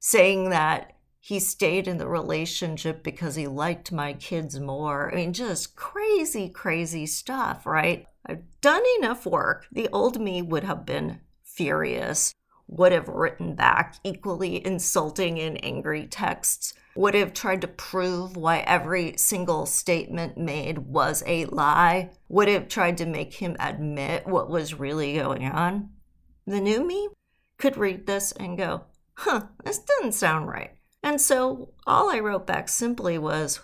Saying 0.07 0.51
that 0.51 0.93
he 1.19 1.39
stayed 1.39 1.87
in 1.87 1.97
the 1.97 2.07
relationship 2.07 3.01
because 3.01 3.33
he 3.33 3.47
liked 3.47 3.91
my 3.91 4.13
kids 4.13 4.59
more. 4.59 5.11
I 5.11 5.15
mean, 5.15 5.33
just 5.33 5.75
crazy, 5.75 6.47
crazy 6.47 7.07
stuff, 7.07 7.65
right? 7.65 8.05
I've 8.23 8.43
done 8.61 8.83
enough 8.99 9.25
work. 9.25 9.65
The 9.71 9.89
old 9.91 10.21
me 10.21 10.43
would 10.43 10.63
have 10.63 10.85
been 10.85 11.21
furious, 11.41 12.35
would 12.67 12.91
have 12.91 13.07
written 13.07 13.55
back 13.55 13.95
equally 14.03 14.63
insulting 14.63 15.39
and 15.39 15.57
angry 15.65 16.05
texts, 16.05 16.75
would 16.95 17.15
have 17.15 17.33
tried 17.33 17.61
to 17.61 17.67
prove 17.67 18.37
why 18.37 18.59
every 18.59 19.17
single 19.17 19.65
statement 19.65 20.37
made 20.37 20.77
was 20.77 21.23
a 21.25 21.45
lie, 21.45 22.11
would 22.29 22.47
have 22.47 22.67
tried 22.67 22.99
to 22.99 23.07
make 23.07 23.33
him 23.33 23.55
admit 23.59 24.27
what 24.27 24.51
was 24.51 24.79
really 24.79 25.15
going 25.15 25.47
on. 25.47 25.89
The 26.45 26.61
new 26.61 26.85
me 26.85 27.09
could 27.57 27.75
read 27.75 28.05
this 28.05 28.31
and 28.33 28.55
go, 28.55 28.83
huh, 29.15 29.43
this 29.63 29.79
doesn't 29.79 30.13
sound 30.13 30.47
right. 30.47 30.71
And 31.03 31.19
so 31.19 31.73
all 31.85 32.09
I 32.09 32.19
wrote 32.19 32.47
back 32.47 32.69
simply 32.69 33.17
was, 33.17 33.59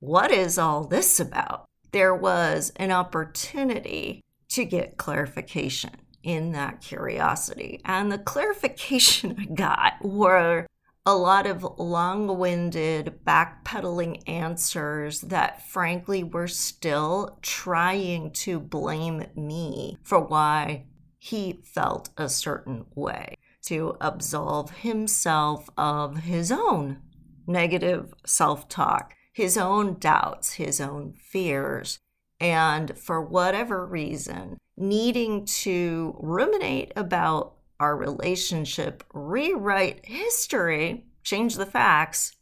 What 0.00 0.30
is 0.30 0.58
all 0.58 0.84
this 0.84 1.18
about? 1.18 1.66
There 1.92 2.14
was 2.14 2.72
an 2.76 2.90
opportunity 2.90 4.22
to 4.50 4.64
get 4.64 4.96
clarification 4.96 5.92
in 6.22 6.52
that 6.52 6.80
curiosity. 6.80 7.80
And 7.84 8.10
the 8.10 8.18
clarification 8.18 9.36
I 9.40 9.44
got 9.46 10.04
were 10.04 10.66
a 11.06 11.14
lot 11.14 11.46
of 11.46 11.66
long 11.78 12.38
winded, 12.38 13.20
backpedaling 13.26 14.22
answers 14.26 15.20
that 15.22 15.66
frankly 15.68 16.24
were 16.24 16.48
still 16.48 17.38
trying 17.42 18.30
to 18.32 18.58
blame 18.58 19.26
me 19.36 19.98
for 20.02 20.20
why 20.20 20.86
he 21.18 21.60
felt 21.64 22.08
a 22.16 22.28
certain 22.28 22.86
way 22.94 23.36
to 23.66 23.96
absolve 24.00 24.70
himself 24.70 25.68
of 25.76 26.18
his 26.18 26.52
own 26.52 26.98
negative 27.46 28.14
self 28.26 28.68
talk, 28.68 29.14
his 29.32 29.56
own 29.56 29.98
doubts, 29.98 30.54
his 30.54 30.80
own 30.80 31.14
fears, 31.14 31.98
and 32.40 32.96
for 32.98 33.22
whatever 33.22 33.86
reason, 33.86 34.58
needing 34.76 35.44
to 35.44 36.16
ruminate 36.20 36.92
about 36.96 37.54
our 37.80 37.96
relationship, 37.96 39.04
rewrite 39.12 40.06
history, 40.06 41.06
change 41.22 41.56
the 41.56 41.66
facts, 41.66 42.36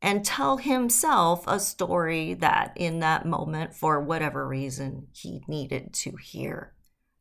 and 0.00 0.24
tell 0.24 0.58
himself 0.58 1.44
a 1.46 1.58
story 1.58 2.34
that 2.34 2.72
in 2.76 3.00
that 3.00 3.24
moment, 3.24 3.74
for 3.74 4.00
whatever 4.00 4.46
reason, 4.46 5.06
he 5.12 5.42
needed 5.48 5.92
to 5.94 6.16
hear. 6.16 6.74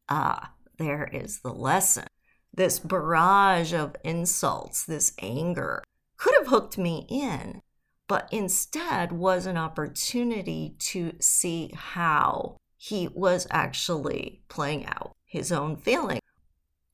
Ah, 0.10 0.54
there 0.78 1.10
is 1.14 1.40
the 1.40 1.54
lesson 1.54 2.06
this 2.54 2.80
barrage 2.80 3.74
of 3.74 3.96
insults, 4.04 4.86
this 4.86 5.14
anger, 5.20 5.84
could 6.18 6.36
have 6.36 6.48
hooked 6.48 6.78
me 6.78 7.06
in, 7.10 7.62
but 8.08 8.30
instead 8.32 9.12
was 9.12 9.46
an 9.46 9.58
opportunity 9.58 10.76
to 10.78 11.14
see 11.20 11.72
how 11.74 12.58
he 12.78 13.08
was 13.08 13.48
actually 13.50 14.42
playing 14.50 14.86
out 14.86 15.14
his 15.26 15.52
own 15.52 15.76
feelings. 15.76 16.20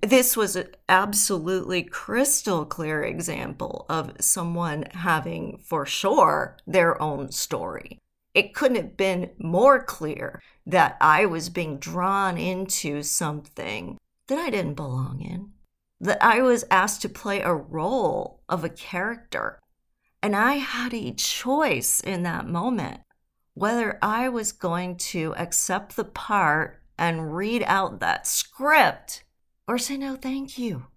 This 0.01 0.37
was 0.37 0.55
an 0.55 0.67
absolutely 0.87 1.83
crystal 1.83 2.65
clear 2.65 3.03
example 3.03 3.85
of 3.89 4.13
someone 4.21 4.85
having 4.91 5.57
for 5.57 5.85
sure 5.85 6.55
their 6.65 7.01
own 7.01 7.31
story. 7.33 7.99
It 8.33 8.53
couldn't 8.53 8.77
have 8.77 8.95
been 8.95 9.31
more 9.37 9.83
clear 9.83 10.41
that 10.65 10.95
I 11.01 11.25
was 11.25 11.49
being 11.49 11.79
drawn 11.79 12.37
into 12.37 13.03
something 13.03 13.97
that 14.29 14.39
I 14.39 14.49
didn't 14.49 14.75
belong 14.75 15.21
in, 15.21 15.51
that 15.99 16.23
I 16.23 16.41
was 16.41 16.63
asked 16.71 17.01
to 17.03 17.09
play 17.09 17.41
a 17.41 17.53
role 17.53 18.41
of 18.47 18.63
a 18.63 18.69
character. 18.69 19.59
And 20.23 20.35
I 20.35 20.55
had 20.55 20.93
a 20.93 21.13
choice 21.13 21.99
in 21.99 22.23
that 22.23 22.47
moment 22.47 23.01
whether 23.53 23.99
I 24.01 24.29
was 24.29 24.53
going 24.53 24.95
to 24.95 25.35
accept 25.35 25.97
the 25.97 26.05
part 26.05 26.81
and 26.97 27.35
read 27.35 27.63
out 27.65 27.99
that 27.99 28.25
script 28.25 29.25
or 29.67 29.77
say 29.77 29.97
no, 29.97 30.15
thank 30.15 30.57
you. 30.57 30.87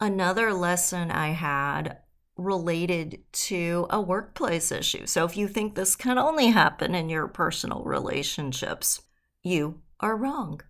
Another 0.00 0.52
lesson 0.52 1.10
I 1.10 1.28
had 1.28 1.98
related 2.36 3.22
to 3.32 3.86
a 3.90 4.00
workplace 4.00 4.70
issue. 4.70 5.06
So 5.06 5.24
if 5.24 5.36
you 5.36 5.48
think 5.48 5.74
this 5.74 5.96
can 5.96 6.18
only 6.18 6.48
happen 6.48 6.94
in 6.94 7.08
your 7.08 7.28
personal 7.28 7.82
relationships, 7.84 9.02
you 9.42 9.80
are 10.00 10.16
wrong. 10.16 10.60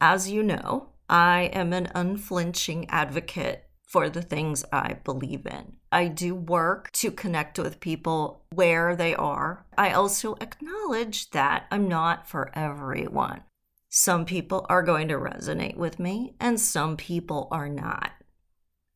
As 0.00 0.30
you 0.30 0.42
know, 0.42 0.90
I 1.08 1.50
am 1.52 1.72
an 1.72 1.88
unflinching 1.94 2.90
advocate 2.90 3.64
for 3.86 4.10
the 4.10 4.20
things 4.20 4.64
I 4.72 4.94
believe 5.04 5.46
in. 5.46 5.76
I 5.90 6.08
do 6.08 6.34
work 6.34 6.90
to 6.92 7.10
connect 7.10 7.58
with 7.58 7.80
people 7.80 8.44
where 8.52 8.94
they 8.94 9.14
are. 9.14 9.64
I 9.78 9.92
also 9.92 10.34
acknowledge 10.40 11.30
that 11.30 11.66
I'm 11.70 11.88
not 11.88 12.28
for 12.28 12.50
everyone. 12.54 13.42
Some 13.88 14.26
people 14.26 14.66
are 14.68 14.82
going 14.82 15.08
to 15.08 15.14
resonate 15.14 15.76
with 15.76 15.98
me, 15.98 16.34
and 16.40 16.60
some 16.60 16.96
people 16.96 17.48
are 17.50 17.68
not. 17.68 18.12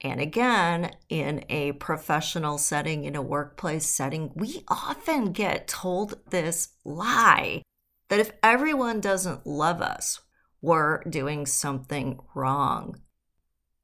And 0.02 0.21
again, 0.21 0.90
in 1.09 1.45
a 1.49 1.73
professional 1.73 2.59
setting, 2.59 3.04
in 3.04 3.16
a 3.16 3.23
workplace 3.23 3.87
setting, 3.87 4.33
we 4.35 4.64
often 4.69 5.33
get 5.33 5.69
told 5.69 6.19
this 6.28 6.71
lie 6.85 7.62
that 8.09 8.19
if 8.19 8.33
everyone 8.42 9.00
doesn't 9.00 9.47
love 9.47 9.80
us, 9.80 10.21
we're 10.62 11.02
doing 11.04 11.46
something 11.46 12.18
wrong. 12.34 13.00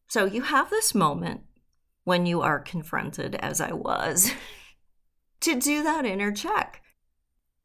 So 0.09 0.25
you 0.25 0.43
have 0.43 0.71
this 0.71 0.95
moment 0.95 1.43
when 2.05 2.27
you 2.27 2.41
are 2.41 2.61
confronted, 2.61 3.35
as 3.37 3.61
I 3.61 3.73
was, 3.73 4.33
to 5.41 5.59
do 5.59 5.83
that 5.83 6.07
inner 6.07 6.31
check. 6.31 6.83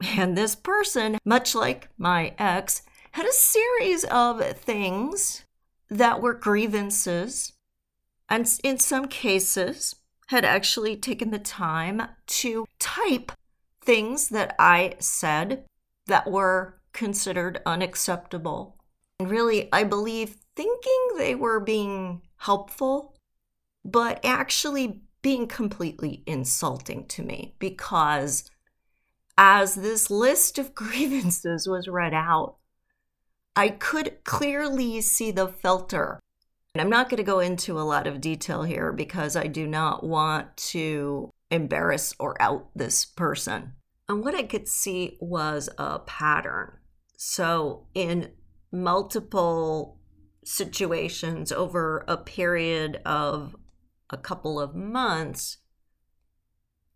And 0.01 0.35
this 0.35 0.55
person, 0.55 1.17
much 1.23 1.53
like 1.53 1.89
my 1.97 2.33
ex, 2.39 2.81
had 3.11 3.25
a 3.25 3.33
series 3.33 4.03
of 4.05 4.41
things 4.57 5.43
that 5.89 6.21
were 6.21 6.33
grievances, 6.33 7.53
and 8.29 8.51
in 8.63 8.79
some 8.79 9.07
cases, 9.07 9.95
had 10.27 10.45
actually 10.45 10.95
taken 10.95 11.29
the 11.29 11.39
time 11.39 12.01
to 12.25 12.65
type 12.79 13.33
things 13.81 14.29
that 14.29 14.55
I 14.57 14.95
said 14.99 15.65
that 16.07 16.31
were 16.31 16.79
considered 16.93 17.61
unacceptable 17.65 18.80
really, 19.29 19.69
I 19.71 19.83
believe, 19.83 20.37
thinking 20.55 21.07
they 21.17 21.35
were 21.35 21.59
being 21.59 22.21
helpful, 22.37 23.15
but 23.83 24.19
actually 24.23 25.01
being 25.21 25.47
completely 25.47 26.23
insulting 26.25 27.05
to 27.07 27.23
me 27.23 27.55
because 27.59 28.49
as 29.37 29.75
this 29.75 30.09
list 30.09 30.57
of 30.57 30.75
grievances 30.75 31.67
was 31.67 31.87
read 31.87 32.13
out, 32.13 32.57
I 33.55 33.69
could 33.69 34.23
clearly 34.23 35.01
see 35.01 35.31
the 35.31 35.47
filter. 35.47 36.19
And 36.73 36.81
I'm 36.81 36.89
not 36.89 37.09
going 37.09 37.17
to 37.17 37.23
go 37.23 37.39
into 37.39 37.79
a 37.79 37.83
lot 37.83 38.07
of 38.07 38.21
detail 38.21 38.63
here 38.63 38.93
because 38.93 39.35
I 39.35 39.47
do 39.47 39.67
not 39.67 40.05
want 40.05 40.55
to 40.57 41.29
embarrass 41.49 42.15
or 42.17 42.41
out 42.41 42.69
this 42.73 43.03
person. 43.03 43.73
And 44.07 44.23
what 44.23 44.35
I 44.35 44.43
could 44.43 44.67
see 44.67 45.17
was 45.19 45.69
a 45.77 45.99
pattern. 45.99 46.77
So, 47.17 47.87
in 47.93 48.31
multiple 48.71 49.99
situations 50.43 51.51
over 51.51 52.03
a 52.07 52.17
period 52.17 53.01
of 53.05 53.55
a 54.09 54.17
couple 54.17 54.59
of 54.59 54.75
months, 54.75 55.57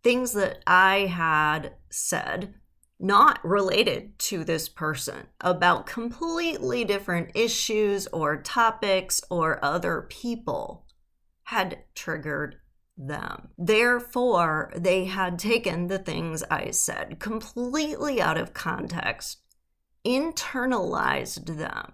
things 0.04 0.34
that 0.34 0.60
I 0.68 1.08
had 1.08 1.74
said, 1.90 2.56
not 3.00 3.44
related 3.44 4.18
to 4.20 4.44
this 4.44 4.70
person, 4.70 5.28
about 5.42 5.86
completely 5.86 6.86
different 6.86 7.32
issues 7.36 8.08
or 8.08 8.42
topics 8.42 9.22
or 9.30 9.64
other 9.64 10.08
people, 10.10 10.86
had 11.44 11.80
triggered 11.94 12.56
them. 12.98 13.50
Therefore, 13.58 14.72
they 14.76 15.06
had 15.06 15.38
taken 15.38 15.88
the 15.88 16.00
things 16.00 16.44
I 16.50 16.72
said 16.72 17.20
completely 17.20 18.22
out 18.22 18.38
of 18.38 18.54
context, 18.54 19.42
internalized 20.06 21.58
them, 21.58 21.94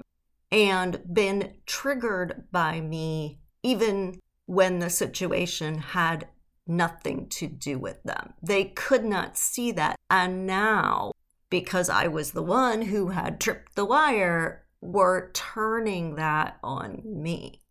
and 0.51 1.01
been 1.11 1.53
triggered 1.65 2.45
by 2.51 2.81
me 2.81 3.39
even 3.63 4.19
when 4.45 4.79
the 4.79 4.89
situation 4.89 5.77
had 5.77 6.27
nothing 6.67 7.27
to 7.29 7.47
do 7.47 7.79
with 7.79 8.01
them. 8.03 8.33
They 8.41 8.65
could 8.65 9.05
not 9.05 9.37
see 9.37 9.71
that. 9.73 9.95
And 10.09 10.45
now, 10.45 11.11
because 11.49 11.89
I 11.89 12.07
was 12.07 12.31
the 12.31 12.43
one 12.43 12.83
who 12.83 13.09
had 13.09 13.39
tripped 13.39 13.75
the 13.75 13.85
wire, 13.85 14.65
were 14.81 15.31
turning 15.33 16.15
that 16.15 16.57
on 16.63 17.01
me. 17.05 17.61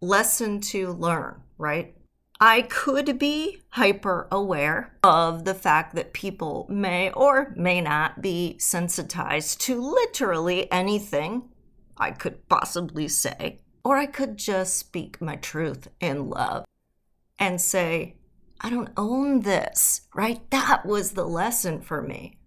Lesson 0.00 0.60
to 0.60 0.92
learn, 0.92 1.42
right? 1.58 1.94
I 2.42 2.62
could 2.62 3.18
be 3.18 3.60
hyper 3.68 4.26
aware 4.32 4.96
of 5.04 5.44
the 5.44 5.54
fact 5.54 5.94
that 5.94 6.14
people 6.14 6.66
may 6.70 7.10
or 7.10 7.52
may 7.54 7.82
not 7.82 8.22
be 8.22 8.56
sensitized 8.58 9.60
to 9.62 9.78
literally 9.78 10.72
anything 10.72 11.50
I 11.98 12.12
could 12.12 12.48
possibly 12.48 13.08
say. 13.08 13.60
Or 13.84 13.98
I 13.98 14.06
could 14.06 14.38
just 14.38 14.78
speak 14.78 15.20
my 15.20 15.36
truth 15.36 15.88
in 16.00 16.30
love 16.30 16.64
and 17.38 17.60
say, 17.60 18.16
I 18.58 18.70
don't 18.70 18.92
own 18.96 19.40
this, 19.40 20.08
right? 20.14 20.40
That 20.50 20.86
was 20.86 21.12
the 21.12 21.26
lesson 21.26 21.82
for 21.82 22.00
me. 22.00 22.38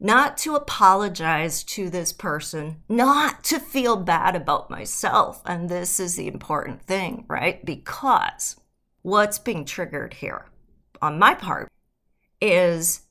Not 0.00 0.36
to 0.38 0.56
apologize 0.56 1.62
to 1.64 1.88
this 1.88 2.12
person, 2.12 2.82
not 2.88 3.44
to 3.44 3.60
feel 3.60 3.96
bad 3.96 4.34
about 4.34 4.70
myself. 4.70 5.40
And 5.46 5.68
this 5.68 6.00
is 6.00 6.16
the 6.16 6.26
important 6.26 6.82
thing, 6.82 7.24
right? 7.28 7.64
Because 7.64 8.56
what's 9.06 9.38
being 9.38 9.64
triggered 9.64 10.14
here 10.14 10.46
on 11.00 11.16
my 11.16 11.32
part 11.32 11.70
is 12.40 13.02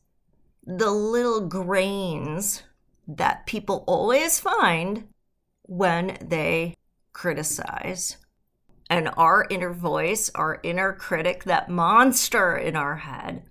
the 0.65 0.91
little 0.91 1.47
grains 1.47 2.63
that 3.07 3.45
people 3.45 3.81
always 3.87 4.37
find 4.37 5.07
when 5.61 6.17
they 6.19 6.75
criticize 7.13 8.17
and 8.89 9.09
our 9.15 9.47
inner 9.49 9.71
voice, 9.71 10.29
our 10.35 10.59
inner 10.63 10.91
critic, 10.91 11.45
that 11.45 11.69
monster 11.69 12.57
in 12.57 12.75
our 12.75 12.97
head, 12.97 13.43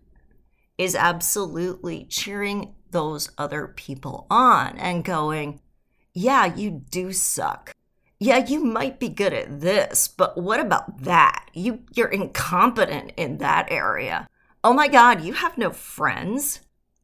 is 0.77 0.95
absolutely 0.95 2.05
cheering 2.05 2.75
those 2.91 3.31
other 3.39 3.69
people 3.69 4.27
on 4.29 4.77
and 4.77 5.03
going, 5.03 5.61
Yeah, 6.13 6.45
you 6.45 6.83
do 6.91 7.11
suck. 7.11 7.75
Yeah, 8.25 8.38
you 8.38 8.64
might 8.64 8.99
be 8.99 9.11
good 9.11 9.35
at 9.35 9.61
this, 9.61 10.09
but 10.09 10.39
what 10.39 10.58
about 10.58 11.02
that? 11.02 11.47
You 11.52 11.80
you're 11.93 12.08
incompetent 12.08 13.13
in 13.19 13.37
that 13.37 13.71
area. 13.71 14.26
Oh 14.65 14.73
my 14.73 14.89
god, 14.89 15.21
you 15.21 15.34
have 15.34 15.58
no 15.58 15.69
friends. 15.69 16.63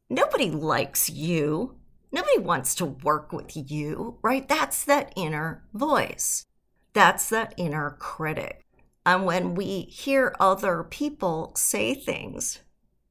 Nobody 0.09 0.49
likes 0.49 1.11
you. 1.11 1.75
Nobody 2.11 2.39
wants 2.39 2.73
to 2.73 2.87
work 2.87 3.31
with 3.31 3.51
you, 3.55 4.17
right? 4.23 4.49
That's 4.49 4.83
that 4.85 5.13
inner 5.15 5.63
voice. 5.75 6.47
That's 6.93 7.29
that 7.29 7.53
inner 7.55 7.91
critic. 7.99 8.65
And 9.05 9.23
when 9.23 9.53
we 9.53 9.81
hear 9.81 10.35
other 10.39 10.83
people 10.83 11.51
say 11.55 11.93
things 11.93 12.61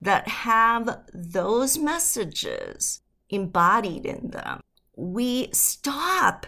that 0.00 0.26
have 0.26 1.04
those 1.14 1.78
messages 1.78 3.02
embodied 3.28 4.04
in 4.04 4.30
them, 4.30 4.62
we 4.96 5.50
stop 5.52 6.46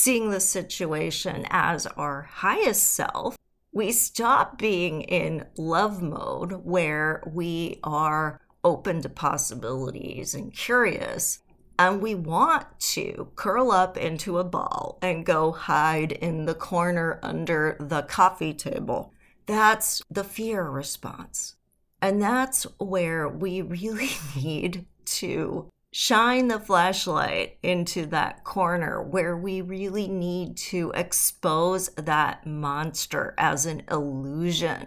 seeing 0.00 0.30
the 0.30 0.40
situation 0.40 1.46
as 1.50 1.86
our 1.86 2.22
highest 2.22 2.92
self. 2.92 3.36
We 3.72 3.92
stop 3.92 4.58
being 4.58 5.02
in 5.02 5.46
love 5.56 6.00
mode 6.00 6.64
where 6.64 7.22
we 7.30 7.78
are 7.84 8.40
open 8.64 9.02
to 9.02 9.08
possibilities 9.08 10.34
and 10.34 10.52
curious 10.52 11.40
and 11.78 12.02
we 12.02 12.14
want 12.14 12.66
to 12.78 13.28
curl 13.36 13.70
up 13.70 13.96
into 13.96 14.38
a 14.38 14.44
ball 14.44 14.98
and 15.00 15.24
go 15.24 15.52
hide 15.52 16.12
in 16.12 16.44
the 16.44 16.54
corner 16.54 17.18
under 17.22 17.76
the 17.80 18.02
coffee 18.02 18.52
table. 18.52 19.14
That's 19.46 20.02
the 20.10 20.24
fear 20.24 20.62
response. 20.64 21.56
And 22.02 22.20
that's 22.20 22.64
where 22.78 23.28
we 23.28 23.62
really 23.62 24.10
need 24.36 24.84
to 25.06 25.70
shine 25.92 26.48
the 26.48 26.60
flashlight 26.60 27.58
into 27.62 28.06
that 28.06 28.44
corner 28.44 29.02
where 29.02 29.36
we 29.36 29.60
really 29.60 30.08
need 30.08 30.56
to 30.56 30.92
expose 30.94 31.88
that 31.90 32.46
monster 32.46 33.34
as 33.36 33.66
an 33.66 33.82
illusion. 33.90 34.86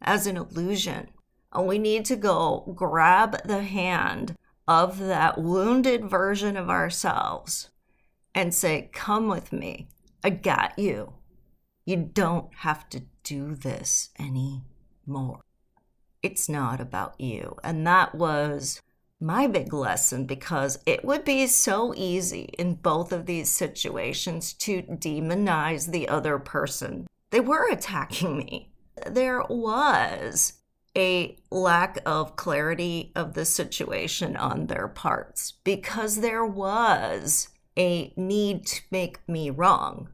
As 0.00 0.26
an 0.26 0.36
illusion. 0.36 1.08
And 1.52 1.66
we 1.66 1.78
need 1.78 2.04
to 2.06 2.16
go 2.16 2.72
grab 2.74 3.42
the 3.44 3.62
hand 3.62 4.36
of 4.66 4.98
that 4.98 5.36
wounded 5.36 6.08
version 6.08 6.56
of 6.56 6.70
ourselves 6.70 7.70
and 8.34 8.54
say, 8.54 8.88
Come 8.92 9.28
with 9.28 9.52
me. 9.52 9.88
I 10.22 10.30
got 10.30 10.78
you. 10.78 11.14
You 11.84 11.96
don't 11.96 12.54
have 12.58 12.88
to 12.90 13.02
do 13.24 13.54
this 13.54 14.10
anymore. 14.18 15.40
It's 16.22 16.48
not 16.48 16.80
about 16.80 17.20
you. 17.20 17.56
And 17.64 17.86
that 17.86 18.14
was 18.14 18.80
my 19.20 19.46
big 19.46 19.72
lesson 19.72 20.24
because 20.24 20.78
it 20.86 21.04
would 21.04 21.24
be 21.24 21.46
so 21.46 21.92
easy 21.96 22.54
in 22.58 22.74
both 22.74 23.12
of 23.12 23.26
these 23.26 23.50
situations 23.50 24.52
to 24.54 24.82
demonize 24.82 25.90
the 25.90 26.08
other 26.08 26.38
person. 26.38 27.06
They 27.30 27.40
were 27.40 27.70
attacking 27.70 28.36
me. 28.38 28.72
There 29.06 29.42
was 29.42 30.54
a 30.96 31.36
lack 31.50 31.98
of 32.04 32.36
clarity 32.36 33.12
of 33.14 33.34
the 33.34 33.44
situation 33.44 34.36
on 34.36 34.66
their 34.66 34.88
parts 34.88 35.52
because 35.64 36.20
there 36.20 36.44
was 36.44 37.48
a 37.76 38.12
need 38.16 38.66
to 38.66 38.82
make 38.90 39.26
me 39.28 39.50
wrong. 39.50 40.08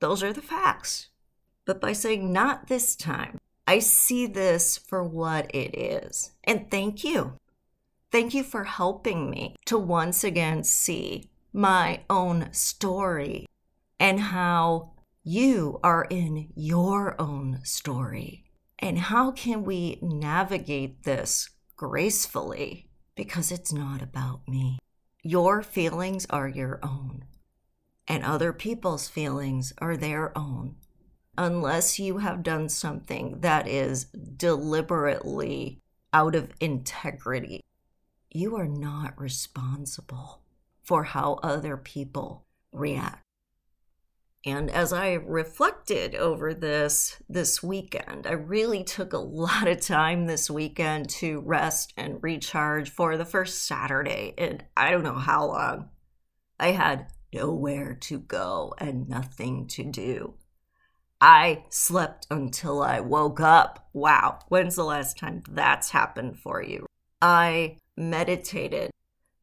Those 0.00 0.22
are 0.22 0.32
the 0.32 0.42
facts. 0.42 1.08
But 1.64 1.80
by 1.80 1.92
saying 1.92 2.32
not 2.32 2.68
this 2.68 2.96
time, 2.96 3.38
I 3.66 3.80
see 3.80 4.26
this 4.26 4.76
for 4.76 5.02
what 5.02 5.52
it 5.54 5.76
is. 5.76 6.32
And 6.44 6.70
thank 6.70 7.02
you. 7.04 7.38
Thank 8.12 8.34
you 8.34 8.42
for 8.42 8.64
helping 8.64 9.30
me 9.30 9.56
to 9.66 9.78
once 9.78 10.24
again 10.24 10.64
see 10.64 11.30
my 11.52 12.00
own 12.08 12.52
story 12.52 13.46
and 13.98 14.20
how 14.20 14.92
you 15.24 15.80
are 15.82 16.06
in 16.10 16.50
your 16.54 17.20
own 17.20 17.60
story 17.64 18.46
and 18.78 18.98
how 18.98 19.30
can 19.30 19.64
we 19.64 19.98
navigate 20.02 21.04
this 21.04 21.50
gracefully? 21.76 22.88
Because 23.14 23.50
it's 23.50 23.72
not 23.72 24.02
about 24.02 24.46
me. 24.46 24.78
Your 25.22 25.62
feelings 25.62 26.26
are 26.28 26.48
your 26.48 26.78
own, 26.82 27.24
and 28.06 28.22
other 28.22 28.52
people's 28.52 29.08
feelings 29.08 29.72
are 29.78 29.96
their 29.96 30.36
own. 30.36 30.76
Unless 31.38 31.98
you 31.98 32.18
have 32.18 32.42
done 32.42 32.68
something 32.68 33.40
that 33.40 33.66
is 33.66 34.04
deliberately 34.04 35.80
out 36.12 36.34
of 36.34 36.52
integrity, 36.60 37.62
you 38.30 38.56
are 38.56 38.68
not 38.68 39.20
responsible 39.20 40.42
for 40.82 41.04
how 41.04 41.34
other 41.42 41.76
people 41.76 42.46
react. 42.72 43.22
And 44.44 44.70
as 44.70 44.92
I 44.92 45.14
reflected 45.14 46.14
over 46.14 46.54
this 46.54 47.20
this 47.28 47.64
weekend, 47.64 48.28
I 48.28 48.32
really 48.32 48.84
took 48.84 49.12
a 49.12 49.18
lot 49.18 49.66
of 49.66 49.80
time 49.80 50.26
this 50.26 50.48
weekend 50.48 51.10
to 51.10 51.40
rest 51.40 51.92
and 51.96 52.22
recharge 52.22 52.90
for 52.90 53.16
the 53.16 53.24
first 53.24 53.64
Saturday 53.64 54.34
in 54.38 54.62
I 54.76 54.92
don't 54.92 55.02
know 55.02 55.14
how 55.14 55.46
long. 55.46 55.88
I 56.60 56.70
had 56.70 57.08
nowhere 57.34 57.94
to 58.02 58.20
go 58.20 58.72
and 58.78 59.08
nothing 59.08 59.66
to 59.68 59.82
do. 59.82 60.34
I 61.20 61.64
slept 61.70 62.28
until 62.30 62.82
I 62.82 63.00
woke 63.00 63.40
up. 63.40 63.88
Wow, 63.92 64.38
when's 64.48 64.76
the 64.76 64.84
last 64.84 65.18
time 65.18 65.42
that's 65.50 65.90
happened 65.90 66.38
for 66.38 66.62
you? 66.62 66.86
I 67.20 67.78
meditated. 67.96 68.90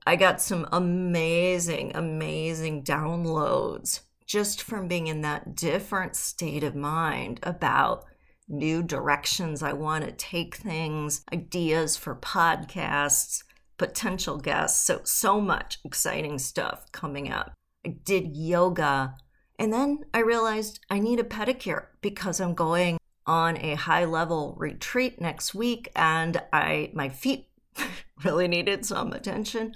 I 0.05 0.15
got 0.15 0.41
some 0.41 0.67
amazing, 0.71 1.95
amazing 1.95 2.83
downloads 2.83 4.01
just 4.25 4.61
from 4.61 4.87
being 4.87 5.07
in 5.07 5.21
that 5.21 5.55
different 5.55 6.15
state 6.15 6.63
of 6.63 6.75
mind 6.75 7.39
about 7.43 8.05
new 8.47 8.83
directions 8.83 9.63
I 9.63 9.73
want 9.73 10.05
to 10.05 10.11
take 10.11 10.55
things, 10.55 11.23
ideas 11.31 11.95
for 11.95 12.15
podcasts, 12.15 13.43
potential 13.77 14.37
guests. 14.37 14.85
So, 14.85 15.01
so 15.03 15.39
much 15.39 15.79
exciting 15.83 16.39
stuff 16.39 16.91
coming 16.91 17.31
up. 17.31 17.53
I 17.85 17.89
did 17.89 18.35
yoga. 18.35 19.15
And 19.59 19.71
then 19.71 19.99
I 20.13 20.19
realized 20.19 20.79
I 20.89 20.99
need 20.99 21.19
a 21.19 21.23
pedicure 21.23 21.87
because 22.01 22.39
I'm 22.39 22.53
going 22.53 22.97
on 23.25 23.57
a 23.57 23.75
high 23.75 24.05
level 24.05 24.55
retreat 24.57 25.21
next 25.21 25.55
week 25.55 25.89
and 25.95 26.41
I 26.51 26.91
my 26.93 27.07
feet 27.09 27.47
really 28.23 28.47
needed 28.47 28.86
some 28.86 29.13
attention. 29.13 29.76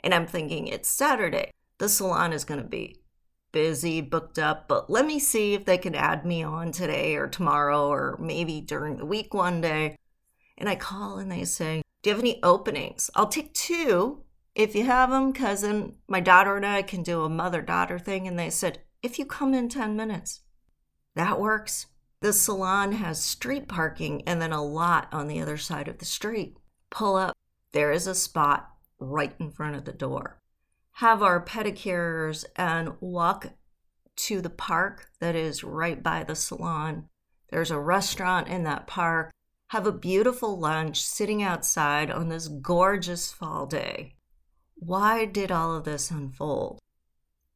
And 0.00 0.14
I'm 0.14 0.26
thinking 0.26 0.66
it's 0.66 0.88
Saturday. 0.88 1.50
The 1.78 1.88
salon 1.88 2.32
is 2.32 2.44
going 2.44 2.62
to 2.62 2.68
be 2.68 3.00
busy, 3.52 4.00
booked 4.00 4.38
up, 4.38 4.68
but 4.68 4.90
let 4.90 5.06
me 5.06 5.18
see 5.18 5.54
if 5.54 5.64
they 5.64 5.78
can 5.78 5.94
add 5.94 6.26
me 6.26 6.42
on 6.42 6.72
today 6.72 7.14
or 7.16 7.28
tomorrow 7.28 7.88
or 7.88 8.16
maybe 8.20 8.60
during 8.60 8.96
the 8.96 9.06
week 9.06 9.32
one 9.32 9.60
day. 9.60 9.96
And 10.58 10.68
I 10.68 10.76
call 10.76 11.18
and 11.18 11.30
they 11.30 11.44
say, 11.44 11.82
Do 12.02 12.10
you 12.10 12.16
have 12.16 12.22
any 12.22 12.42
openings? 12.42 13.10
I'll 13.14 13.28
take 13.28 13.54
two 13.54 14.24
if 14.54 14.76
you 14.76 14.84
have 14.84 15.10
them, 15.10 15.32
then 15.32 15.94
my 16.06 16.20
daughter 16.20 16.56
and 16.56 16.64
I 16.64 16.82
can 16.82 17.02
do 17.02 17.22
a 17.22 17.28
mother 17.28 17.60
daughter 17.60 17.98
thing. 17.98 18.28
And 18.28 18.38
they 18.38 18.50
said, 18.50 18.80
If 19.02 19.18
you 19.18 19.26
come 19.26 19.52
in 19.52 19.68
10 19.68 19.96
minutes, 19.96 20.40
that 21.14 21.40
works. 21.40 21.86
The 22.20 22.32
salon 22.32 22.92
has 22.92 23.22
street 23.22 23.68
parking 23.68 24.22
and 24.26 24.40
then 24.40 24.52
a 24.52 24.64
lot 24.64 25.08
on 25.12 25.26
the 25.26 25.40
other 25.40 25.56
side 25.56 25.88
of 25.88 25.98
the 25.98 26.04
street. 26.04 26.56
Pull 26.90 27.16
up, 27.16 27.36
there 27.74 27.92
is 27.92 28.06
a 28.06 28.14
spot 28.14 28.70
right 28.98 29.34
in 29.38 29.50
front 29.50 29.76
of 29.76 29.84
the 29.84 29.92
door 29.92 30.40
have 30.98 31.22
our 31.22 31.44
pedicures 31.44 32.44
and 32.54 32.92
walk 33.00 33.48
to 34.14 34.40
the 34.40 34.50
park 34.50 35.10
that 35.18 35.34
is 35.34 35.64
right 35.64 36.02
by 36.02 36.22
the 36.22 36.36
salon. 36.36 37.08
There's 37.50 37.72
a 37.72 37.80
restaurant 37.80 38.46
in 38.46 38.62
that 38.62 38.86
park. 38.86 39.32
Have 39.68 39.88
a 39.88 39.92
beautiful 39.92 40.56
lunch 40.56 41.02
sitting 41.02 41.42
outside 41.42 42.12
on 42.12 42.28
this 42.28 42.46
gorgeous 42.46 43.32
fall 43.32 43.66
day. 43.66 44.14
Why 44.76 45.24
did 45.24 45.50
all 45.50 45.74
of 45.74 45.84
this 45.84 46.12
unfold? 46.12 46.78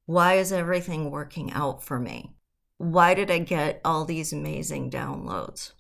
Why 0.07 0.35
is 0.35 0.52
everything 0.52 1.11
working 1.11 1.52
out 1.52 1.85
for 1.85 2.00
me? 2.00 2.35
Why 2.78 3.14
did 3.14 3.31
I 3.31 3.38
get 3.38 3.81
all 3.85 4.04
these 4.04 4.33
amazing 4.33 4.90
downloads? 4.90 5.72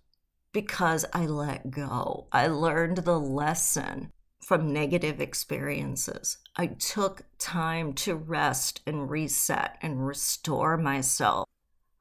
Because 0.52 1.04
I 1.12 1.26
let 1.26 1.72
go. 1.72 2.28
I 2.30 2.46
learned 2.46 2.98
the 2.98 3.18
lesson 3.18 4.12
from 4.40 4.72
negative 4.72 5.20
experiences. 5.20 6.38
I 6.56 6.68
took 6.68 7.22
time 7.38 7.92
to 7.94 8.14
rest 8.14 8.80
and 8.86 9.10
reset 9.10 9.78
and 9.82 10.06
restore 10.06 10.76
myself. 10.76 11.46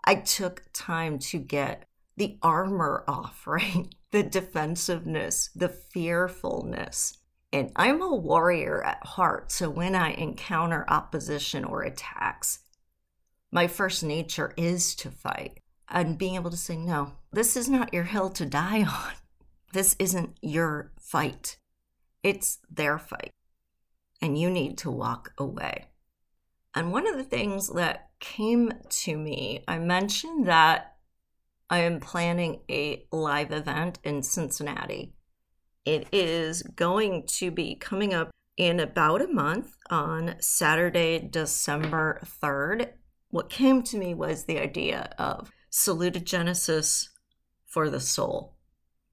I 0.04 0.15
took 0.15 0.63
time 0.73 1.19
to 1.19 1.39
get 1.39 1.86
the 2.15 2.38
armor 2.41 3.04
off, 3.08 3.43
right? 3.47 3.88
The 4.12 4.23
defensiveness, 4.23 5.50
the 5.56 5.69
fearfulness. 5.69 7.17
And 7.54 7.71
I'm 7.76 8.02
a 8.02 8.13
warrior 8.13 8.84
at 8.84 9.06
heart. 9.06 9.52
So 9.52 9.69
when 9.69 9.95
I 9.95 10.12
encounter 10.12 10.86
opposition 10.89 11.63
or 11.63 11.84
attacks, 11.84 12.60
my 13.52 13.67
first 13.67 14.04
nature 14.04 14.54
is 14.58 14.95
to 14.95 15.10
fight 15.10 15.60
and 15.89 16.17
being 16.17 16.36
able 16.36 16.52
to 16.52 16.58
say, 16.58 16.78
no, 16.78 17.13
this 17.32 17.56
is 17.56 17.69
not 17.69 17.93
your 17.93 18.04
hill 18.04 18.30
to 18.32 18.45
die 18.45 18.84
on. 18.84 19.13
This 19.73 19.95
isn't 20.00 20.38
your 20.41 20.91
fight. 21.00 21.58
It's 22.23 22.60
their 22.69 22.97
fight, 22.97 23.32
and 24.21 24.38
you 24.38 24.49
need 24.49 24.77
to 24.80 24.91
walk 24.91 25.34
away. 25.38 25.86
And 26.75 26.91
one 26.91 27.08
of 27.08 27.17
the 27.17 27.23
things 27.23 27.69
that 27.73 28.10
came 28.19 28.71
to 28.89 29.17
me, 29.17 29.63
I 29.67 29.80
mentioned 29.80 30.47
that 30.47 30.95
I 31.69 31.80
am 31.80 31.99
planning 31.99 32.62
a 32.69 33.06
live 33.12 33.51
event 33.51 33.99
in 34.03 34.23
Cincinnati. 34.23 35.13
It 35.86 36.08
is 36.12 36.63
going 36.63 37.27
to 37.27 37.51
be 37.51 37.75
coming 37.75 38.13
up 38.13 38.32
in 38.58 38.80
about 38.80 39.21
a 39.21 39.27
month 39.27 39.75
on 39.89 40.36
Saturday, 40.39 41.19
December 41.19 42.19
3rd. 42.41 42.89
What 43.30 43.49
came 43.49 43.84
to 43.84 43.97
me 43.97 44.13
was 44.13 44.43
the 44.43 44.60
idea 44.60 45.13
of 45.17 45.51
salutogenesis 45.71 47.10
for 47.65 47.89
the 47.89 47.99
soul. 47.99 48.56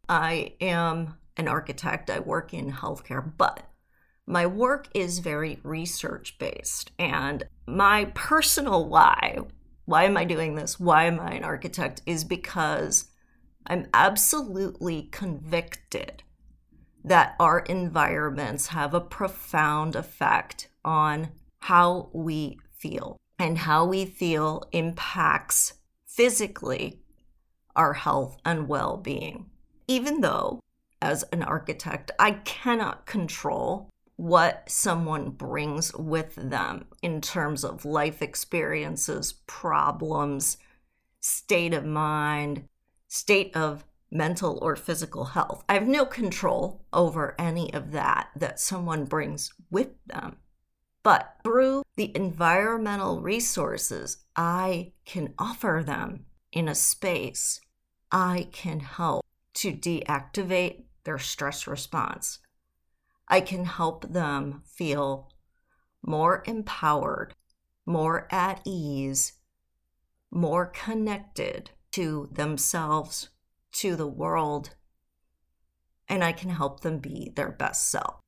I 0.08 0.54
am 0.60 1.16
an 1.36 1.48
architect, 1.48 2.10
I 2.10 2.20
work 2.20 2.54
in 2.54 2.72
healthcare, 2.72 3.32
but 3.36 3.62
my 4.26 4.46
work 4.46 4.88
is 4.94 5.18
very 5.18 5.60
research 5.62 6.38
based. 6.38 6.92
And 6.98 7.44
my 7.66 8.06
personal 8.14 8.88
why, 8.88 9.38
why 9.84 10.04
am 10.04 10.16
I 10.16 10.24
doing 10.24 10.54
this? 10.54 10.80
Why 10.80 11.04
am 11.04 11.20
I 11.20 11.32
an 11.32 11.44
architect? 11.44 12.02
Is 12.06 12.24
because 12.24 13.06
I'm 13.66 13.86
absolutely 13.92 15.08
convicted 15.10 16.22
that 17.04 17.34
our 17.38 17.60
environments 17.60 18.68
have 18.68 18.94
a 18.94 19.00
profound 19.00 19.94
effect 19.94 20.68
on 20.84 21.28
how 21.60 22.08
we 22.12 22.58
feel. 22.78 23.18
And 23.38 23.58
how 23.58 23.84
we 23.84 24.04
feel 24.04 24.62
impacts 24.72 25.74
physically 26.06 27.00
our 27.74 27.94
health 27.94 28.36
and 28.44 28.68
well 28.68 28.96
being. 28.96 29.50
Even 29.88 30.20
though 30.20 30.60
as 31.04 31.22
an 31.24 31.42
architect, 31.42 32.10
I 32.18 32.32
cannot 32.32 33.04
control 33.04 33.90
what 34.16 34.64
someone 34.70 35.28
brings 35.28 35.94
with 35.94 36.34
them 36.34 36.86
in 37.02 37.20
terms 37.20 37.62
of 37.62 37.84
life 37.84 38.22
experiences, 38.22 39.34
problems, 39.46 40.56
state 41.20 41.74
of 41.74 41.84
mind, 41.84 42.66
state 43.06 43.54
of 43.54 43.84
mental 44.10 44.58
or 44.62 44.76
physical 44.76 45.26
health. 45.26 45.62
I 45.68 45.74
have 45.74 45.86
no 45.86 46.06
control 46.06 46.86
over 46.90 47.34
any 47.38 47.74
of 47.74 47.92
that 47.92 48.30
that 48.36 48.58
someone 48.58 49.04
brings 49.04 49.52
with 49.70 49.90
them. 50.06 50.36
But 51.02 51.36
through 51.44 51.82
the 51.96 52.16
environmental 52.16 53.20
resources 53.20 54.24
I 54.36 54.92
can 55.04 55.34
offer 55.38 55.82
them 55.84 56.24
in 56.50 56.66
a 56.66 56.74
space, 56.74 57.60
I 58.10 58.48
can 58.52 58.80
help 58.80 59.26
to 59.54 59.72
deactivate 59.72 60.84
their 61.04 61.18
stress 61.18 61.66
response. 61.66 62.38
I 63.28 63.40
can 63.40 63.64
help 63.64 64.12
them 64.12 64.62
feel 64.66 65.30
more 66.02 66.42
empowered, 66.46 67.34
more 67.86 68.28
at 68.30 68.60
ease, 68.64 69.34
more 70.30 70.66
connected 70.66 71.70
to 71.92 72.28
themselves, 72.32 73.30
to 73.72 73.96
the 73.96 74.06
world, 74.06 74.70
and 76.08 76.22
I 76.22 76.32
can 76.32 76.50
help 76.50 76.80
them 76.80 76.98
be 76.98 77.32
their 77.34 77.50
best 77.50 77.88
self. 77.90 78.20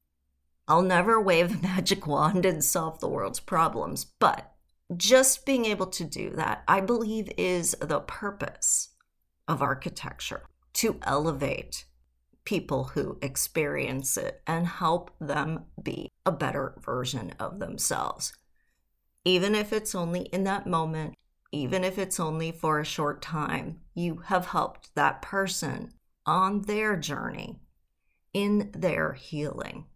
I'll 0.69 0.83
never 0.83 1.21
wave 1.23 1.55
a 1.55 1.63
magic 1.63 2.07
wand 2.07 2.47
and 2.47 2.65
solve 2.65 3.01
the 3.01 3.09
world's 3.09 3.41
problems, 3.41 4.05
but 4.05 4.53
just 4.97 5.45
being 5.45 5.65
able 5.65 5.87
to 5.89 6.05
do 6.05 6.31
that, 6.31 6.63
I 6.69 6.81
believe, 6.81 7.31
is 7.37 7.77
the 7.81 8.01
purpose 8.01 8.91
of 9.49 9.63
architecture 9.63 10.45
to 10.75 10.99
elevate 11.03 11.87
people 12.47 12.85
who 12.85 13.19
experience 13.21 14.17
it 14.17 14.41
and 14.47 14.67
help 14.67 15.11
them 15.21 15.65
be 15.83 16.11
a 16.25 16.33
better 16.33 16.75
version 16.81 17.35
of 17.39 17.59
themselves. 17.59 18.33
Even 19.25 19.55
if 19.55 19.73
it's 19.73 19.95
only 19.95 20.23
in 20.23 20.45
that 20.45 20.67
moment, 20.67 21.15
even 21.53 21.85
if 21.85 21.99
it's 21.99 22.19
only 22.19 22.53
for 22.53 22.81
a 22.81 22.85
short 22.85 23.21
time, 23.21 23.81
you 23.95 24.23
have 24.27 24.47
helped 24.47 24.95
that 24.95 25.21
person 25.21 25.93
on 26.25 26.63
their 26.63 26.97
journey, 26.97 27.61
in 28.33 28.71
their 28.73 29.13
healing. 29.13 29.87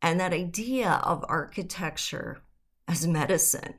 And 0.00 0.20
that 0.20 0.32
idea 0.32 1.00
of 1.02 1.24
architecture 1.28 2.42
as 2.86 3.06
medicine 3.06 3.74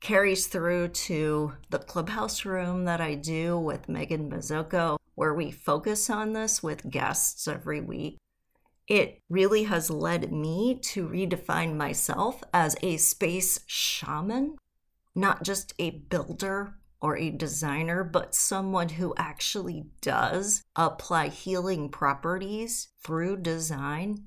carries 0.00 0.46
through 0.46 0.88
to 0.88 1.52
the 1.70 1.78
clubhouse 1.78 2.44
room 2.44 2.84
that 2.84 3.00
I 3.00 3.14
do 3.14 3.58
with 3.58 3.88
Megan 3.88 4.30
Mazzocco 4.30 4.98
where 5.16 5.34
we 5.34 5.50
focus 5.50 6.08
on 6.08 6.32
this 6.32 6.62
with 6.62 6.88
guests 6.88 7.48
every 7.48 7.80
week, 7.80 8.18
it 8.86 9.20
really 9.28 9.64
has 9.64 9.90
led 9.90 10.32
me 10.32 10.78
to 10.80 11.08
redefine 11.08 11.74
myself 11.74 12.44
as 12.54 12.76
a 12.82 12.96
space 12.98 13.58
shaman, 13.66 14.56
not 15.14 15.42
just 15.42 15.74
a 15.80 15.90
builder 15.90 16.76
or 17.00 17.16
a 17.16 17.30
designer, 17.30 18.04
but 18.04 18.34
someone 18.34 18.90
who 18.90 19.14
actually 19.16 19.86
does 20.00 20.62
apply 20.76 21.28
healing 21.28 21.88
properties 21.88 22.88
through 23.02 23.38
design. 23.38 24.26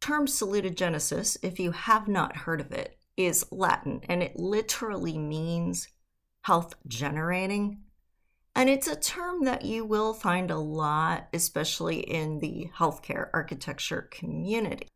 Term 0.00 0.26
salutogenesis, 0.26 1.36
if 1.42 1.60
you 1.60 1.72
have 1.72 2.08
not 2.08 2.36
heard 2.36 2.60
of 2.60 2.72
it, 2.72 2.96
is 3.16 3.44
Latin 3.50 4.00
and 4.08 4.22
it 4.22 4.36
literally 4.36 5.18
means 5.18 5.88
health 6.42 6.74
generating. 6.86 7.80
And 8.58 8.68
it's 8.68 8.88
a 8.88 8.96
term 8.96 9.44
that 9.44 9.64
you 9.64 9.84
will 9.84 10.12
find 10.12 10.50
a 10.50 10.58
lot, 10.58 11.28
especially 11.32 12.00
in 12.00 12.40
the 12.40 12.68
healthcare 12.76 13.28
architecture 13.32 14.08
community. 14.10 14.88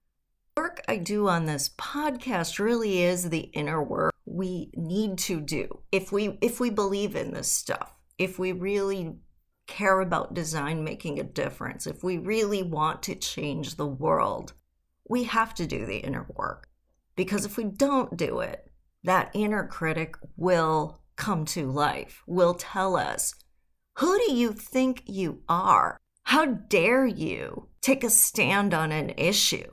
Work 0.56 0.82
I 0.88 0.96
do 0.96 1.28
on 1.28 1.46
this 1.46 1.68
podcast 1.78 2.58
really 2.58 3.02
is 3.02 3.30
the 3.30 3.52
inner 3.52 3.80
work 3.80 4.12
we 4.24 4.72
need 4.74 5.16
to 5.18 5.40
do 5.40 5.78
if 5.92 6.10
we 6.10 6.38
if 6.40 6.58
we 6.58 6.70
believe 6.70 7.14
in 7.14 7.32
this 7.32 7.46
stuff. 7.46 7.94
If 8.18 8.36
we 8.36 8.50
really 8.50 9.14
care 9.68 10.00
about 10.00 10.34
design 10.34 10.82
making 10.82 11.20
a 11.20 11.22
difference, 11.22 11.86
if 11.86 12.02
we 12.02 12.18
really 12.18 12.64
want 12.64 13.04
to 13.04 13.14
change 13.14 13.76
the 13.76 13.86
world, 13.86 14.54
we 15.08 15.22
have 15.22 15.54
to 15.54 15.68
do 15.68 15.86
the 15.86 15.98
inner 15.98 16.26
work. 16.34 16.68
Because 17.14 17.44
if 17.44 17.56
we 17.56 17.62
don't 17.62 18.16
do 18.16 18.40
it, 18.40 18.68
that 19.04 19.30
inner 19.34 19.68
critic 19.68 20.16
will 20.36 20.98
come 21.14 21.44
to 21.44 21.70
life, 21.70 22.24
will 22.26 22.54
tell 22.54 22.96
us, 22.96 23.36
Who 23.96 24.18
do 24.26 24.32
you 24.32 24.52
think 24.52 25.02
you 25.06 25.42
are? 25.48 25.98
How 26.24 26.46
dare 26.46 27.06
you 27.06 27.68
take 27.82 28.02
a 28.02 28.10
stand 28.10 28.72
on 28.72 28.90
an 28.90 29.10
issue? 29.16 29.70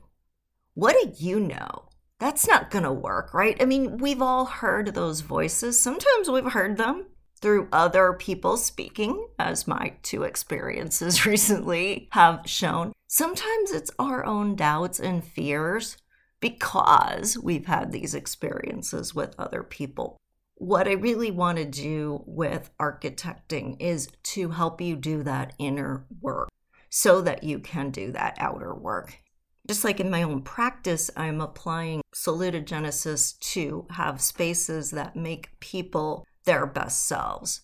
What 0.74 0.94
do 1.00 1.12
you 1.24 1.40
know? 1.40 1.88
That's 2.18 2.46
not 2.46 2.70
going 2.70 2.84
to 2.84 2.92
work, 2.92 3.32
right? 3.32 3.56
I 3.60 3.64
mean, 3.64 3.96
we've 3.96 4.20
all 4.20 4.44
heard 4.44 4.88
those 4.94 5.22
voices. 5.22 5.80
Sometimes 5.80 6.28
we've 6.28 6.52
heard 6.52 6.76
them 6.76 7.06
through 7.40 7.68
other 7.72 8.12
people 8.12 8.58
speaking, 8.58 9.26
as 9.38 9.66
my 9.66 9.94
two 10.02 10.24
experiences 10.24 11.24
recently 11.26 12.08
have 12.12 12.42
shown. 12.44 12.92
Sometimes 13.06 13.70
it's 13.70 13.90
our 13.98 14.24
own 14.26 14.54
doubts 14.54 15.00
and 15.00 15.24
fears 15.24 15.96
because 16.40 17.38
we've 17.42 17.66
had 17.66 17.90
these 17.90 18.14
experiences 18.14 19.14
with 19.14 19.34
other 19.38 19.62
people. 19.62 20.19
What 20.60 20.86
I 20.86 20.92
really 20.92 21.30
want 21.30 21.56
to 21.56 21.64
do 21.64 22.22
with 22.26 22.68
architecting 22.78 23.80
is 23.80 24.08
to 24.24 24.50
help 24.50 24.82
you 24.82 24.94
do 24.94 25.22
that 25.22 25.54
inner 25.58 26.04
work 26.20 26.50
so 26.90 27.22
that 27.22 27.42
you 27.42 27.60
can 27.60 27.88
do 27.88 28.12
that 28.12 28.36
outer 28.38 28.74
work. 28.74 29.22
Just 29.66 29.84
like 29.84 30.00
in 30.00 30.10
my 30.10 30.22
own 30.22 30.42
practice, 30.42 31.10
I'm 31.16 31.40
applying 31.40 32.02
salutogenesis 32.14 33.38
to 33.38 33.86
have 33.88 34.20
spaces 34.20 34.90
that 34.90 35.16
make 35.16 35.58
people 35.60 36.26
their 36.44 36.66
best 36.66 37.06
selves, 37.06 37.62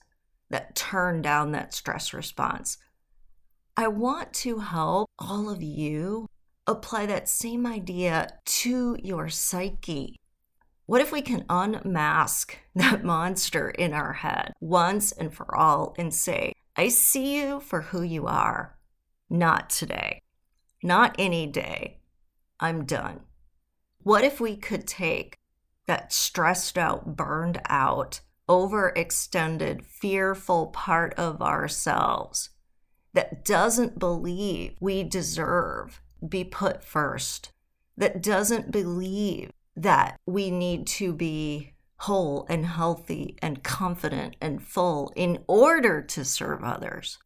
that 0.49 0.75
turn 0.75 1.21
down 1.21 1.53
that 1.53 1.75
stress 1.75 2.15
response. 2.15 2.79
I 3.77 3.89
want 3.89 4.33
to 4.33 4.61
help 4.61 5.11
all 5.19 5.51
of 5.51 5.63
you 5.63 6.29
apply 6.67 7.05
that 7.05 7.29
same 7.29 7.67
idea 7.67 8.39
to 8.47 8.97
your 9.03 9.29
psyche. 9.29 10.17
What 10.87 11.01
if 11.01 11.11
we 11.11 11.21
can 11.21 11.45
unmask 11.51 12.57
that 12.75 13.05
monster 13.05 13.71
in 13.71 13.93
our 13.93 14.13
head 14.13 14.53
once 14.61 15.13
and 15.13 15.35
for 15.35 15.55
all 15.57 15.95
and 15.99 16.15
say, 16.15 16.53
I 16.77 16.89
see 16.89 17.41
you 17.41 17.61
for 17.61 17.83
who 17.83 18.03
you 18.03 18.27
are, 18.27 18.77
not 19.29 19.69
today, 19.71 20.21
not 20.83 21.17
any 21.19 21.47
day. 21.47 21.99
I'm 22.61 22.85
done. 22.85 23.21
What 24.03 24.25
if 24.25 24.41
we 24.41 24.57
could 24.57 24.87
take 24.87 25.37
that 25.87 26.13
stressed 26.13 26.79
out, 26.79 27.17
burned 27.17 27.61
out, 27.69 28.21
overextended, 28.49 29.85
fearful 29.85 30.69
part 30.69 31.15
of 31.15 31.43
ourselves 31.43 32.51
that 33.15 33.45
doesn't 33.45 33.99
believe 33.99 34.77
we 34.79 35.03
deserve 35.03 36.01
be 36.27 36.45
put 36.45 36.85
first, 36.85 37.51
that 37.97 38.23
doesn't 38.23 38.71
believe 38.71 39.51
that 39.77 40.19
we 40.27 40.51
need 40.51 40.87
to 40.87 41.13
be 41.13 41.73
whole 41.99 42.47
and 42.49 42.67
healthy 42.67 43.37
and 43.41 43.63
confident 43.63 44.37
and 44.41 44.63
full 44.63 45.13
in 45.17 45.39
order 45.47 46.03
to 46.03 46.25
serve 46.25 46.63
others. 46.63 47.19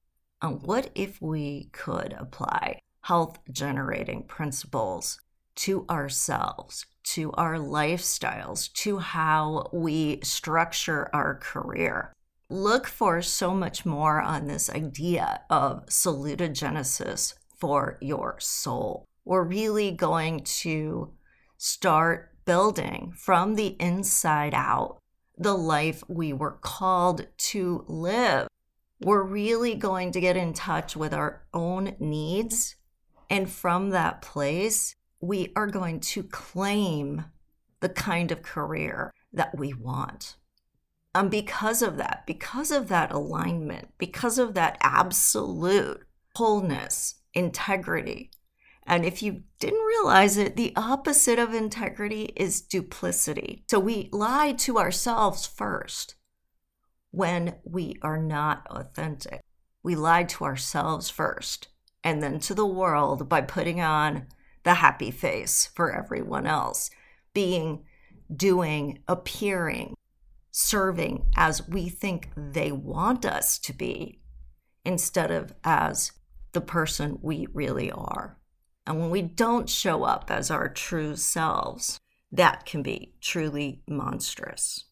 And 0.42 0.62
what 0.62 0.90
if 0.94 1.20
we 1.20 1.68
could 1.72 2.14
apply 2.18 2.80
health 3.02 3.38
generating 3.50 4.24
principles 4.24 5.20
to 5.56 5.84
ourselves, 5.90 6.86
to 7.02 7.32
our 7.32 7.56
lifestyles, 7.56 8.72
to 8.74 8.98
how 8.98 9.68
we 9.72 10.20
structure 10.22 11.10
our 11.12 11.34
career? 11.34 12.12
Look 12.48 12.86
for 12.86 13.22
so 13.22 13.54
much 13.54 13.84
more 13.86 14.20
on 14.20 14.46
this 14.46 14.70
idea 14.70 15.42
of 15.50 15.86
salutogenesis 15.86 17.34
for 17.56 17.98
your 18.00 18.36
soul. 18.40 19.04
We're 19.24 19.44
really 19.44 19.92
going 19.92 20.40
to 20.44 21.12
start 21.58 22.29
building 22.44 23.12
from 23.16 23.54
the 23.54 23.76
inside 23.80 24.54
out 24.54 24.98
the 25.36 25.56
life 25.56 26.02
we 26.08 26.32
were 26.32 26.58
called 26.60 27.26
to 27.36 27.84
live. 27.88 28.48
We're 29.00 29.22
really 29.22 29.74
going 29.74 30.12
to 30.12 30.20
get 30.20 30.36
in 30.36 30.52
touch 30.52 30.94
with 30.94 31.14
our 31.14 31.42
own 31.54 31.96
needs. 31.98 32.76
And 33.30 33.50
from 33.50 33.90
that 33.90 34.20
place, 34.20 34.94
we 35.20 35.52
are 35.56 35.66
going 35.66 36.00
to 36.00 36.22
claim 36.22 37.24
the 37.80 37.88
kind 37.88 38.30
of 38.30 38.42
career 38.42 39.12
that 39.32 39.56
we 39.56 39.72
want. 39.72 40.36
And 41.14 41.30
because 41.30 41.82
of 41.82 41.96
that, 41.96 42.24
because 42.26 42.70
of 42.70 42.88
that 42.88 43.10
alignment, 43.10 43.88
because 43.98 44.38
of 44.38 44.54
that 44.54 44.76
absolute 44.82 46.04
wholeness 46.36 47.16
integrity. 47.34 48.30
And 48.86 49.04
if 49.04 49.22
you 49.22 49.42
didn't 49.58 49.84
realize 49.86 50.36
it, 50.36 50.56
the 50.56 50.72
opposite 50.74 51.38
of 51.38 51.54
integrity 51.54 52.32
is 52.36 52.60
duplicity. 52.60 53.64
So 53.70 53.78
we 53.78 54.08
lie 54.12 54.52
to 54.52 54.78
ourselves 54.78 55.46
first 55.46 56.14
when 57.10 57.56
we 57.64 57.96
are 58.02 58.18
not 58.18 58.66
authentic. 58.70 59.40
We 59.82 59.94
lie 59.94 60.24
to 60.24 60.44
ourselves 60.44 61.08
first 61.10 61.68
and 62.02 62.22
then 62.22 62.38
to 62.40 62.54
the 62.54 62.66
world 62.66 63.28
by 63.28 63.42
putting 63.42 63.80
on 63.80 64.26
the 64.64 64.74
happy 64.74 65.10
face 65.10 65.66
for 65.74 65.92
everyone 65.92 66.46
else, 66.46 66.90
being, 67.34 67.84
doing, 68.34 69.00
appearing, 69.08 69.94
serving 70.50 71.26
as 71.36 71.68
we 71.68 71.88
think 71.88 72.30
they 72.36 72.72
want 72.72 73.24
us 73.24 73.58
to 73.58 73.72
be 73.72 74.20
instead 74.84 75.30
of 75.30 75.54
as 75.64 76.12
the 76.52 76.60
person 76.60 77.18
we 77.22 77.46
really 77.52 77.90
are. 77.90 78.39
And 78.90 78.98
when 78.98 79.10
we 79.10 79.22
don't 79.22 79.70
show 79.70 80.02
up 80.02 80.32
as 80.32 80.50
our 80.50 80.68
true 80.68 81.14
selves, 81.14 82.00
that 82.32 82.66
can 82.66 82.82
be 82.82 83.14
truly 83.20 83.84
monstrous. 83.86 84.86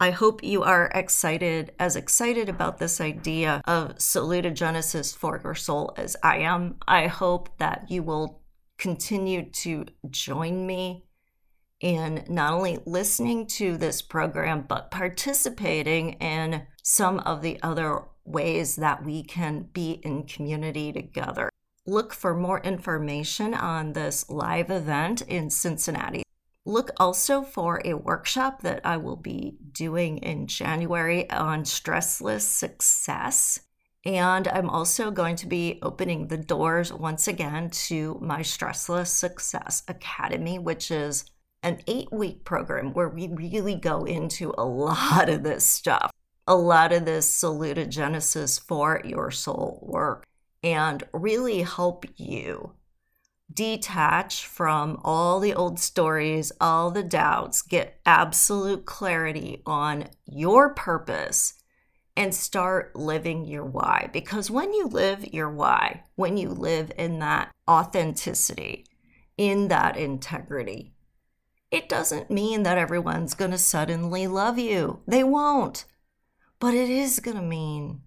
I 0.00 0.10
hope 0.10 0.42
you 0.42 0.62
are 0.62 0.90
excited, 0.94 1.72
as 1.78 1.96
excited 1.96 2.48
about 2.48 2.78
this 2.78 2.98
idea 2.98 3.60
of 3.66 3.96
salutogenesis 3.96 5.14
for 5.14 5.38
your 5.44 5.54
soul 5.54 5.92
as 5.98 6.16
I 6.22 6.38
am. 6.38 6.76
I 6.88 7.08
hope 7.08 7.58
that 7.58 7.90
you 7.90 8.02
will 8.02 8.40
continue 8.78 9.50
to 9.50 9.84
join 10.08 10.66
me 10.66 11.04
in 11.78 12.24
not 12.26 12.54
only 12.54 12.78
listening 12.86 13.46
to 13.48 13.76
this 13.76 14.00
program, 14.00 14.64
but 14.66 14.90
participating 14.90 16.14
in 16.14 16.62
some 16.82 17.18
of 17.18 17.42
the 17.42 17.58
other 17.62 18.00
ways 18.24 18.76
that 18.76 19.04
we 19.04 19.22
can 19.22 19.68
be 19.74 20.00
in 20.04 20.24
community 20.24 20.90
together. 20.90 21.50
Look 21.86 22.12
for 22.12 22.34
more 22.34 22.60
information 22.60 23.54
on 23.54 23.94
this 23.94 24.28
live 24.28 24.70
event 24.70 25.22
in 25.22 25.48
Cincinnati. 25.48 26.22
Look 26.66 26.90
also 26.98 27.42
for 27.42 27.80
a 27.84 27.94
workshop 27.94 28.60
that 28.62 28.82
I 28.84 28.98
will 28.98 29.16
be 29.16 29.56
doing 29.72 30.18
in 30.18 30.46
January 30.46 31.28
on 31.30 31.64
stressless 31.64 32.42
success. 32.42 33.60
And 34.04 34.46
I'm 34.48 34.68
also 34.68 35.10
going 35.10 35.36
to 35.36 35.46
be 35.46 35.78
opening 35.82 36.28
the 36.28 36.36
doors 36.36 36.92
once 36.92 37.26
again 37.26 37.70
to 37.88 38.18
my 38.22 38.40
Stressless 38.40 39.08
Success 39.08 39.82
Academy, 39.88 40.58
which 40.58 40.90
is 40.90 41.24
an 41.62 41.80
eight 41.86 42.10
week 42.10 42.44
program 42.44 42.92
where 42.92 43.08
we 43.08 43.28
really 43.28 43.74
go 43.74 44.04
into 44.04 44.54
a 44.56 44.64
lot 44.64 45.28
of 45.28 45.42
this 45.42 45.64
stuff 45.64 46.10
a 46.46 46.54
lot 46.56 46.92
of 46.92 47.04
this 47.04 47.32
salutogenesis 47.32 48.60
for 48.60 49.00
your 49.04 49.30
soul 49.30 49.78
work 49.86 50.26
and 50.62 51.02
really 51.12 51.62
help 51.62 52.04
you 52.16 52.74
detach 53.52 54.46
from 54.46 55.00
all 55.02 55.40
the 55.40 55.54
old 55.54 55.78
stories, 55.80 56.52
all 56.60 56.90
the 56.90 57.02
doubts, 57.02 57.62
get 57.62 58.00
absolute 58.06 58.84
clarity 58.86 59.62
on 59.66 60.04
your 60.24 60.74
purpose 60.74 61.54
and 62.16 62.34
start 62.34 62.94
living 62.94 63.44
your 63.44 63.64
why. 63.64 64.08
Because 64.12 64.50
when 64.50 64.72
you 64.72 64.86
live 64.86 65.32
your 65.32 65.50
why, 65.50 66.04
when 66.16 66.36
you 66.36 66.50
live 66.50 66.92
in 66.96 67.18
that 67.20 67.50
authenticity, 67.68 68.84
in 69.36 69.68
that 69.68 69.96
integrity, 69.96 70.92
it 71.70 71.88
doesn't 71.88 72.30
mean 72.30 72.62
that 72.64 72.78
everyone's 72.78 73.34
going 73.34 73.52
to 73.52 73.58
suddenly 73.58 74.26
love 74.26 74.58
you. 74.58 75.00
They 75.06 75.24
won't. 75.24 75.86
But 76.58 76.74
it 76.74 76.90
is 76.90 77.20
going 77.20 77.36
to 77.36 77.42
mean 77.42 78.02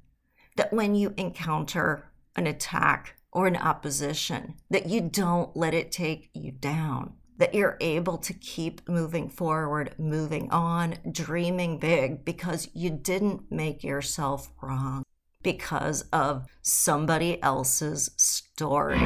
that 0.58 0.74
when 0.74 0.96
you 0.96 1.14
encounter 1.18 2.12
an 2.36 2.48
attack 2.48 3.16
or 3.32 3.48
an 3.48 3.58
opposition, 3.58 4.56
that 4.70 4.88
you 4.88 5.02
don't 5.02 5.56
let 5.56 5.74
it 5.74 5.92
take 5.92 6.30
you 6.34 6.52
down, 6.52 7.14
that 7.38 7.54
you're 7.54 7.78
able 7.82 8.18
to 8.18 8.34
keep 8.34 8.88
moving 8.88 9.30
forward, 9.30 9.96
moving 9.98 10.50
on, 10.52 10.96
dreaming 11.12 11.80
big 11.80 12.24
because 12.24 12.70
you 12.74 12.90
didn't 12.90 13.52
make 13.52 13.84
yourself 13.84 14.52
wrong 14.62 15.04
because 15.42 16.04
of 16.14 16.48
somebody 16.62 17.42
else's 17.44 18.12
story. 18.18 19.00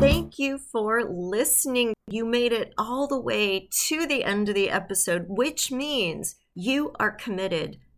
Thank 0.00 0.38
you 0.38 0.58
for 0.58 1.04
listening. 1.04 1.92
You 2.06 2.24
made 2.24 2.52
it 2.52 2.72
all 2.78 3.06
the 3.06 3.20
way 3.20 3.68
to 3.88 4.06
the 4.06 4.24
end 4.24 4.48
of 4.48 4.54
the 4.54 4.70
episode, 4.70 5.26
which 5.28 5.72
means 5.72 6.36
you 6.54 6.92
are 6.98 7.10
committed 7.10 7.78